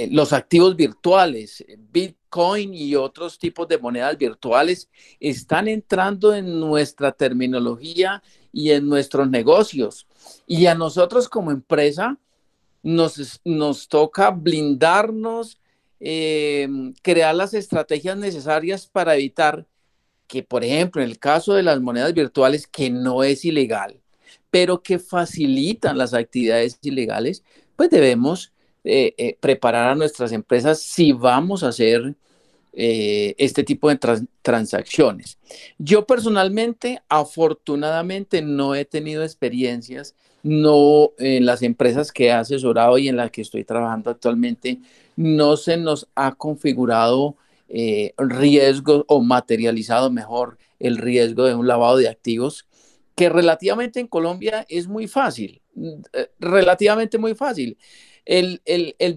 los 0.09 0.33
activos 0.33 0.75
virtuales, 0.75 1.63
Bitcoin 1.91 2.73
y 2.73 2.95
otros 2.95 3.37
tipos 3.37 3.67
de 3.67 3.77
monedas 3.77 4.17
virtuales 4.17 4.89
están 5.19 5.67
entrando 5.67 6.33
en 6.33 6.59
nuestra 6.59 7.11
terminología 7.11 8.23
y 8.57 8.71
en 8.71 8.89
nuestros 8.89 9.29
negocios. 9.29 10.07
Y 10.47 10.65
a 10.65 10.73
nosotros 10.73 11.29
como 11.29 11.51
empresa 11.51 12.17
nos, 12.81 13.39
nos 13.45 13.87
toca 13.87 14.31
blindarnos, 14.31 15.59
eh, 15.99 16.67
crear 17.03 17.35
las 17.35 17.53
estrategias 17.53 18.17
necesarias 18.17 18.87
para 18.87 19.13
evitar 19.13 19.67
que, 20.25 20.41
por 20.41 20.63
ejemplo, 20.63 21.03
en 21.03 21.09
el 21.09 21.19
caso 21.19 21.53
de 21.53 21.61
las 21.61 21.79
monedas 21.79 22.15
virtuales, 22.15 22.65
que 22.65 22.89
no 22.89 23.23
es 23.23 23.45
ilegal, 23.45 24.01
pero 24.49 24.81
que 24.81 24.97
facilitan 24.97 25.95
las 25.95 26.15
actividades 26.15 26.79
ilegales, 26.81 27.43
pues 27.75 27.91
debemos 27.91 28.53
eh, 28.83 29.13
eh, 29.19 29.37
preparar 29.39 29.91
a 29.91 29.95
nuestras 29.95 30.31
empresas 30.31 30.81
si 30.81 31.11
vamos 31.11 31.63
a 31.63 31.67
hacer 31.67 32.15
eh, 32.79 33.33
este 33.39 33.63
tipo 33.63 33.89
de 33.89 33.97
transacciones. 34.43 35.39
Yo 35.79 36.05
personalmente, 36.05 37.01
afortunadamente, 37.09 38.43
no 38.43 38.75
he 38.75 38.85
tenido 38.85 39.23
experiencias 39.23 40.13
no 40.43 41.09
en 41.17 41.47
las 41.47 41.63
empresas 41.63 42.11
que 42.11 42.27
he 42.27 42.31
asesorado 42.31 42.99
y 42.99 43.07
en 43.07 43.17
las 43.17 43.31
que 43.31 43.41
estoy 43.41 43.63
trabajando 43.63 44.11
actualmente, 44.11 44.79
no 45.15 45.57
se 45.57 45.77
nos 45.77 46.07
ha 46.13 46.35
configurado 46.35 47.35
eh, 47.67 48.13
riesgo 48.19 49.05
o 49.07 49.21
materializado 49.21 50.11
mejor 50.11 50.59
el 50.79 50.97
riesgo 50.97 51.45
de 51.45 51.55
un 51.55 51.65
lavado 51.65 51.97
de 51.97 52.09
activos, 52.09 52.66
que 53.17 53.29
relativamente 53.29 53.99
en 53.99 54.05
Colombia 54.05 54.63
es 54.69 54.87
muy 54.87 55.07
fácil, 55.07 55.59
eh, 56.13 56.29
relativamente 56.39 57.17
muy 57.17 57.33
fácil. 57.33 57.75
El, 58.23 58.61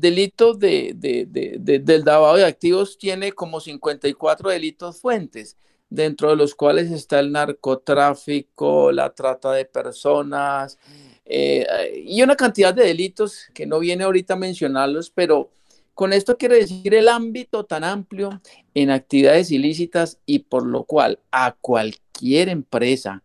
delito 0.00 0.54
de, 0.54 0.94
del 0.96 2.04
lavado 2.04 2.36
de 2.36 2.46
activos 2.46 2.96
tiene 2.96 3.32
como 3.32 3.60
54 3.60 4.48
delitos 4.48 5.02
fuentes, 5.02 5.58
dentro 5.90 6.30
de 6.30 6.36
los 6.36 6.54
cuales 6.54 6.90
está 6.90 7.20
el 7.20 7.30
narcotráfico, 7.30 8.90
la 8.90 9.12
trata 9.12 9.52
de 9.52 9.66
personas 9.66 10.78
eh, 11.26 11.66
y 12.06 12.22
una 12.22 12.36
cantidad 12.36 12.72
de 12.72 12.86
delitos 12.86 13.48
que 13.52 13.66
no 13.66 13.80
viene 13.80 14.04
ahorita 14.04 14.32
a 14.32 14.38
mencionarlos, 14.38 15.10
pero 15.10 15.50
con 15.92 16.14
esto 16.14 16.38
quiero 16.38 16.54
decir 16.54 16.94
el 16.94 17.08
ámbito 17.08 17.66
tan 17.66 17.84
amplio 17.84 18.40
en 18.72 18.90
actividades 18.90 19.50
ilícitas 19.50 20.20
y 20.24 20.38
por 20.38 20.64
lo 20.64 20.84
cual 20.84 21.18
a 21.30 21.54
cualquier 21.60 22.48
empresa 22.48 23.22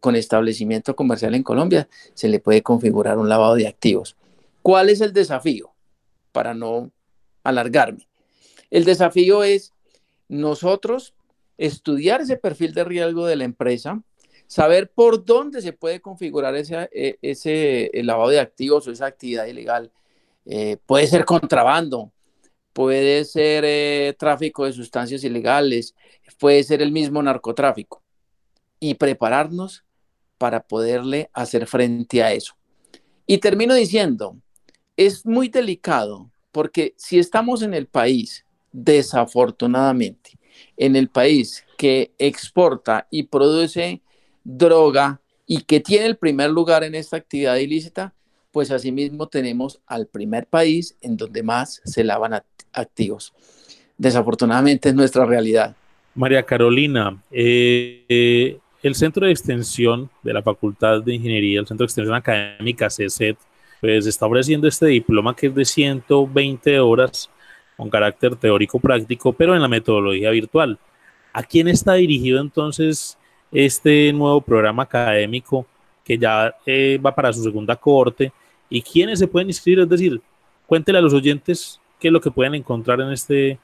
con 0.00 0.16
establecimiento 0.16 0.94
comercial 0.94 1.34
en 1.34 1.42
Colombia 1.42 1.88
se 2.14 2.28
le 2.28 2.40
puede 2.40 2.62
configurar 2.62 3.18
un 3.18 3.28
lavado 3.28 3.56
de 3.56 3.66
activos. 3.66 4.16
¿Cuál 4.62 4.90
es 4.90 5.00
el 5.00 5.12
desafío? 5.12 5.72
Para 6.32 6.54
no 6.54 6.90
alargarme. 7.42 8.08
El 8.70 8.84
desafío 8.84 9.44
es 9.44 9.72
nosotros 10.28 11.14
estudiar 11.58 12.20
ese 12.20 12.36
perfil 12.36 12.74
de 12.74 12.84
riesgo 12.84 13.26
de 13.26 13.36
la 13.36 13.44
empresa, 13.44 14.02
saber 14.46 14.90
por 14.90 15.24
dónde 15.24 15.62
se 15.62 15.72
puede 15.72 16.00
configurar 16.00 16.54
ese, 16.54 16.88
e, 16.92 17.18
ese 17.22 17.90
lavado 17.94 18.30
de 18.30 18.40
activos 18.40 18.86
o 18.86 18.92
esa 18.92 19.06
actividad 19.06 19.46
ilegal 19.46 19.90
eh, 20.46 20.76
puede 20.86 21.06
ser 21.06 21.24
contrabando, 21.24 22.12
puede 22.72 23.24
ser 23.24 23.64
eh, 23.66 24.14
tráfico 24.18 24.64
de 24.64 24.72
sustancias 24.72 25.24
ilegales, 25.24 25.94
puede 26.38 26.62
ser 26.62 26.82
el 26.82 26.92
mismo 26.92 27.22
narcotráfico. 27.22 28.03
Y 28.84 28.96
prepararnos 28.96 29.82
para 30.36 30.60
poderle 30.60 31.30
hacer 31.32 31.66
frente 31.66 32.22
a 32.22 32.32
eso. 32.32 32.54
Y 33.26 33.38
termino 33.38 33.72
diciendo, 33.72 34.36
es 34.94 35.24
muy 35.24 35.48
delicado 35.48 36.30
porque 36.52 36.92
si 36.98 37.18
estamos 37.18 37.62
en 37.62 37.72
el 37.72 37.86
país, 37.86 38.44
desafortunadamente, 38.72 40.32
en 40.76 40.96
el 40.96 41.08
país 41.08 41.64
que 41.78 42.12
exporta 42.18 43.06
y 43.10 43.22
produce 43.22 44.02
droga 44.44 45.22
y 45.46 45.62
que 45.62 45.80
tiene 45.80 46.04
el 46.04 46.18
primer 46.18 46.50
lugar 46.50 46.84
en 46.84 46.94
esta 46.94 47.16
actividad 47.16 47.56
ilícita, 47.56 48.12
pues 48.52 48.70
asimismo 48.70 49.28
tenemos 49.28 49.80
al 49.86 50.08
primer 50.08 50.46
país 50.46 50.94
en 51.00 51.16
donde 51.16 51.42
más 51.42 51.80
se 51.86 52.04
lavan 52.04 52.42
activos. 52.74 53.32
Desafortunadamente 53.96 54.90
es 54.90 54.94
nuestra 54.94 55.24
realidad. 55.24 55.74
María 56.14 56.44
Carolina, 56.44 57.18
eh, 57.30 58.04
eh, 58.08 58.58
el 58.84 58.94
Centro 58.94 59.24
de 59.24 59.32
Extensión 59.32 60.10
de 60.22 60.34
la 60.34 60.42
Facultad 60.42 61.02
de 61.02 61.14
Ingeniería, 61.14 61.58
el 61.58 61.66
Centro 61.66 61.84
de 61.84 61.86
Extensión 61.86 62.14
Académica 62.14 62.90
CESET, 62.90 63.38
pues 63.80 64.04
está 64.06 64.26
ofreciendo 64.26 64.68
este 64.68 64.86
diploma 64.86 65.34
que 65.34 65.46
es 65.46 65.54
de 65.54 65.64
120 65.64 66.78
horas 66.80 67.30
con 67.78 67.88
carácter 67.88 68.36
teórico 68.36 68.78
práctico, 68.78 69.32
pero 69.32 69.54
en 69.54 69.62
la 69.62 69.68
metodología 69.68 70.28
virtual. 70.30 70.78
¿A 71.32 71.42
quién 71.42 71.66
está 71.68 71.94
dirigido 71.94 72.42
entonces 72.42 73.16
este 73.50 74.12
nuevo 74.12 74.42
programa 74.42 74.82
académico 74.82 75.66
que 76.04 76.18
ya 76.18 76.54
eh, 76.66 77.00
va 77.04 77.14
para 77.14 77.32
su 77.32 77.42
segunda 77.42 77.76
corte 77.76 78.34
y 78.68 78.82
quiénes 78.82 79.18
se 79.18 79.26
pueden 79.26 79.48
inscribir, 79.48 79.80
es 79.80 79.88
decir, 79.88 80.20
cuéntele 80.66 80.98
a 80.98 81.00
los 81.00 81.14
oyentes 81.14 81.80
qué 81.98 82.08
es 82.08 82.12
lo 82.12 82.20
que 82.20 82.30
pueden 82.30 82.54
encontrar 82.54 83.00
en, 83.00 83.12
este, 83.12 83.58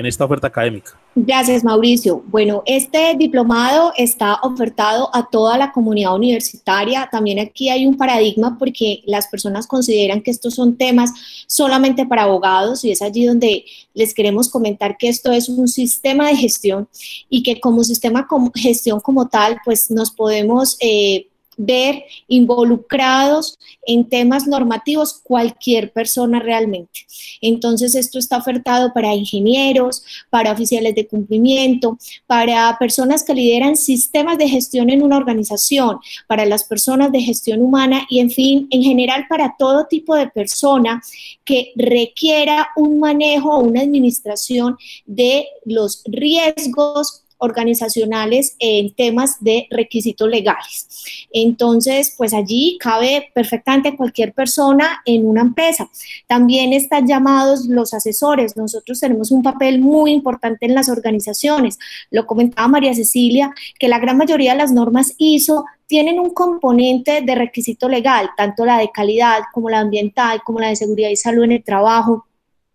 en 0.00 0.06
esta 0.06 0.24
oferta 0.24 0.46
académica. 0.46 0.98
Gracias, 1.14 1.62
Mauricio. 1.62 2.24
Bueno, 2.28 2.62
este 2.64 3.14
diplomado 3.16 3.92
está 3.96 4.40
ofertado 4.42 5.10
a 5.12 5.28
toda 5.28 5.58
la 5.58 5.72
comunidad 5.72 6.14
universitaria. 6.14 7.08
También 7.12 7.38
aquí 7.38 7.68
hay 7.68 7.86
un 7.86 7.96
paradigma 7.96 8.56
porque 8.58 9.02
las 9.04 9.26
personas 9.28 9.66
consideran 9.66 10.22
que 10.22 10.30
estos 10.30 10.54
son 10.54 10.76
temas 10.76 11.12
solamente 11.46 12.06
para 12.06 12.22
abogados 12.22 12.82
y 12.84 12.90
es 12.90 13.02
allí 13.02 13.26
donde 13.26 13.64
les 13.92 14.14
queremos 14.14 14.48
comentar 14.48 14.96
que 14.96 15.08
esto 15.08 15.32
es 15.32 15.50
un 15.50 15.68
sistema 15.68 16.28
de 16.28 16.36
gestión 16.36 16.88
y 17.28 17.42
que 17.42 17.60
como 17.60 17.84
sistema 17.84 18.26
de 18.54 18.60
gestión 18.60 19.00
como 19.00 19.28
tal, 19.28 19.58
pues 19.64 19.90
nos 19.90 20.10
podemos... 20.10 20.76
Eh, 20.80 21.26
ver 21.62 22.04
involucrados 22.26 23.58
en 23.86 24.08
temas 24.08 24.46
normativos 24.46 25.20
cualquier 25.22 25.92
persona 25.92 26.40
realmente. 26.40 27.00
Entonces, 27.40 27.94
esto 27.94 28.18
está 28.18 28.38
ofertado 28.38 28.92
para 28.94 29.14
ingenieros, 29.14 30.02
para 30.30 30.52
oficiales 30.52 30.94
de 30.94 31.06
cumplimiento, 31.06 31.98
para 32.26 32.76
personas 32.78 33.24
que 33.24 33.34
lideran 33.34 33.76
sistemas 33.76 34.38
de 34.38 34.48
gestión 34.48 34.88
en 34.90 35.02
una 35.02 35.18
organización, 35.18 35.98
para 36.26 36.46
las 36.46 36.64
personas 36.64 37.12
de 37.12 37.20
gestión 37.20 37.60
humana 37.60 38.06
y, 38.08 38.20
en 38.20 38.30
fin, 38.30 38.66
en 38.70 38.82
general 38.82 39.26
para 39.28 39.54
todo 39.58 39.86
tipo 39.86 40.14
de 40.14 40.28
persona 40.28 41.02
que 41.44 41.72
requiera 41.76 42.68
un 42.76 43.00
manejo 43.00 43.54
o 43.54 43.60
una 43.60 43.82
administración 43.82 44.78
de 45.04 45.46
los 45.64 46.02
riesgos 46.06 47.24
organizacionales 47.40 48.56
en 48.58 48.94
temas 48.94 49.42
de 49.42 49.66
requisitos 49.70 50.28
legales. 50.28 50.88
Entonces, 51.32 52.14
pues 52.16 52.32
allí 52.32 52.78
cabe 52.80 53.30
perfectamente 53.34 53.96
cualquier 53.96 54.32
persona 54.32 55.02
en 55.04 55.26
una 55.26 55.40
empresa. 55.42 55.90
También 56.26 56.72
están 56.72 57.06
llamados 57.06 57.66
los 57.66 57.94
asesores. 57.94 58.56
Nosotros 58.56 59.00
tenemos 59.00 59.30
un 59.30 59.42
papel 59.42 59.80
muy 59.80 60.12
importante 60.12 60.66
en 60.66 60.74
las 60.74 60.88
organizaciones. 60.88 61.78
Lo 62.10 62.26
comentaba 62.26 62.68
María 62.68 62.94
Cecilia, 62.94 63.52
que 63.78 63.88
la 63.88 63.98
gran 63.98 64.16
mayoría 64.16 64.52
de 64.52 64.58
las 64.58 64.72
normas 64.72 65.14
ISO 65.18 65.64
tienen 65.86 66.20
un 66.20 66.30
componente 66.30 67.20
de 67.20 67.34
requisito 67.34 67.88
legal, 67.88 68.30
tanto 68.36 68.64
la 68.64 68.78
de 68.78 68.90
calidad 68.92 69.40
como 69.52 69.68
la 69.70 69.80
ambiental, 69.80 70.40
como 70.44 70.60
la 70.60 70.68
de 70.68 70.76
seguridad 70.76 71.08
y 71.08 71.16
salud 71.16 71.42
en 71.44 71.52
el 71.52 71.64
trabajo, 71.64 72.26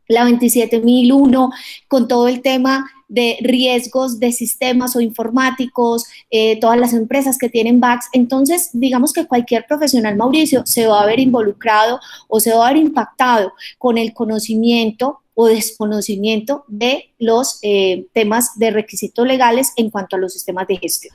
la 0.08 0.24
27001, 0.24 1.52
con 1.88 2.08
todo 2.08 2.28
el 2.28 2.42
tema 2.42 2.86
de 3.08 3.38
riesgos 3.42 4.20
de 4.20 4.32
sistemas 4.32 4.96
o 4.96 5.02
informáticos, 5.02 6.06
eh, 6.32 6.60
todas 6.60 6.80
las 6.80 6.94
empresas 6.94 7.38
que 7.38 7.50
tienen 7.50 7.80
bugs. 7.80 8.08
Entonces, 8.14 8.70
digamos 8.74 9.14
que 9.14 9.28
cualquier 9.28 9.66
profesional, 9.68 10.16
Mauricio, 10.16 10.64
se 10.66 10.88
va 10.88 11.02
a 11.02 11.06
ver 11.06 11.20
involucrado 11.20 12.00
o 12.28 12.40
se 12.40 12.54
va 12.54 12.68
a 12.68 12.74
ver 12.74 12.82
impactado 12.82 13.54
con 13.78 13.98
el 13.98 14.14
conocimiento 14.14 15.20
o 15.36 15.48
desconocimiento 15.48 16.64
de 16.68 17.12
los 17.20 17.60
eh, 17.62 18.08
temas 18.14 18.58
de 18.58 18.72
requisitos 18.72 19.28
legales 19.28 19.74
en 19.76 19.90
cuanto 19.90 20.16
a 20.16 20.20
los 20.20 20.34
sistemas 20.34 20.68
de 20.68 20.78
gestión. 20.78 21.14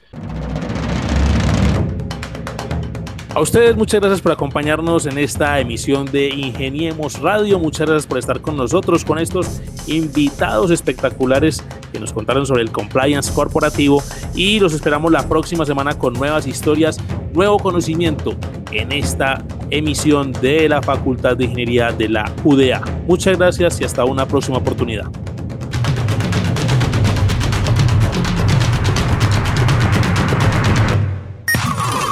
A 3.33 3.41
ustedes 3.41 3.77
muchas 3.77 4.01
gracias 4.01 4.21
por 4.21 4.33
acompañarnos 4.33 5.07
en 5.07 5.17
esta 5.17 5.61
emisión 5.61 6.05
de 6.07 6.31
Ingeniemos 6.31 7.21
Radio. 7.21 7.61
Muchas 7.61 7.87
gracias 7.87 8.07
por 8.09 8.19
estar 8.19 8.41
con 8.41 8.57
nosotros, 8.57 9.05
con 9.05 9.21
estos 9.21 9.63
invitados 9.87 10.73
espectaculares 10.73 11.63
que 11.93 12.01
nos 12.01 12.13
contaron 12.13 12.45
sobre 12.45 12.63
el 12.63 12.73
compliance 12.73 13.33
corporativo 13.33 14.03
y 14.35 14.59
los 14.59 14.75
esperamos 14.75 15.13
la 15.13 15.29
próxima 15.29 15.65
semana 15.65 15.97
con 15.97 16.15
nuevas 16.15 16.49
historias, 16.49 16.99
nuevo 17.33 17.61
conocimiento 17.61 18.35
en 18.73 18.91
esta 18.91 19.45
emisión 19.71 20.33
de 20.33 20.69
la 20.69 20.83
Facultad 20.83 21.37
de 21.37 21.45
Ingeniería 21.45 21.93
de 21.93 22.09
la 22.09 22.33
UDA. 22.43 22.83
Muchas 23.07 23.39
gracias 23.39 23.81
y 23.81 23.85
hasta 23.85 24.05
una 24.05 24.27
próxima 24.27 24.59
oportunidad. 24.59 25.09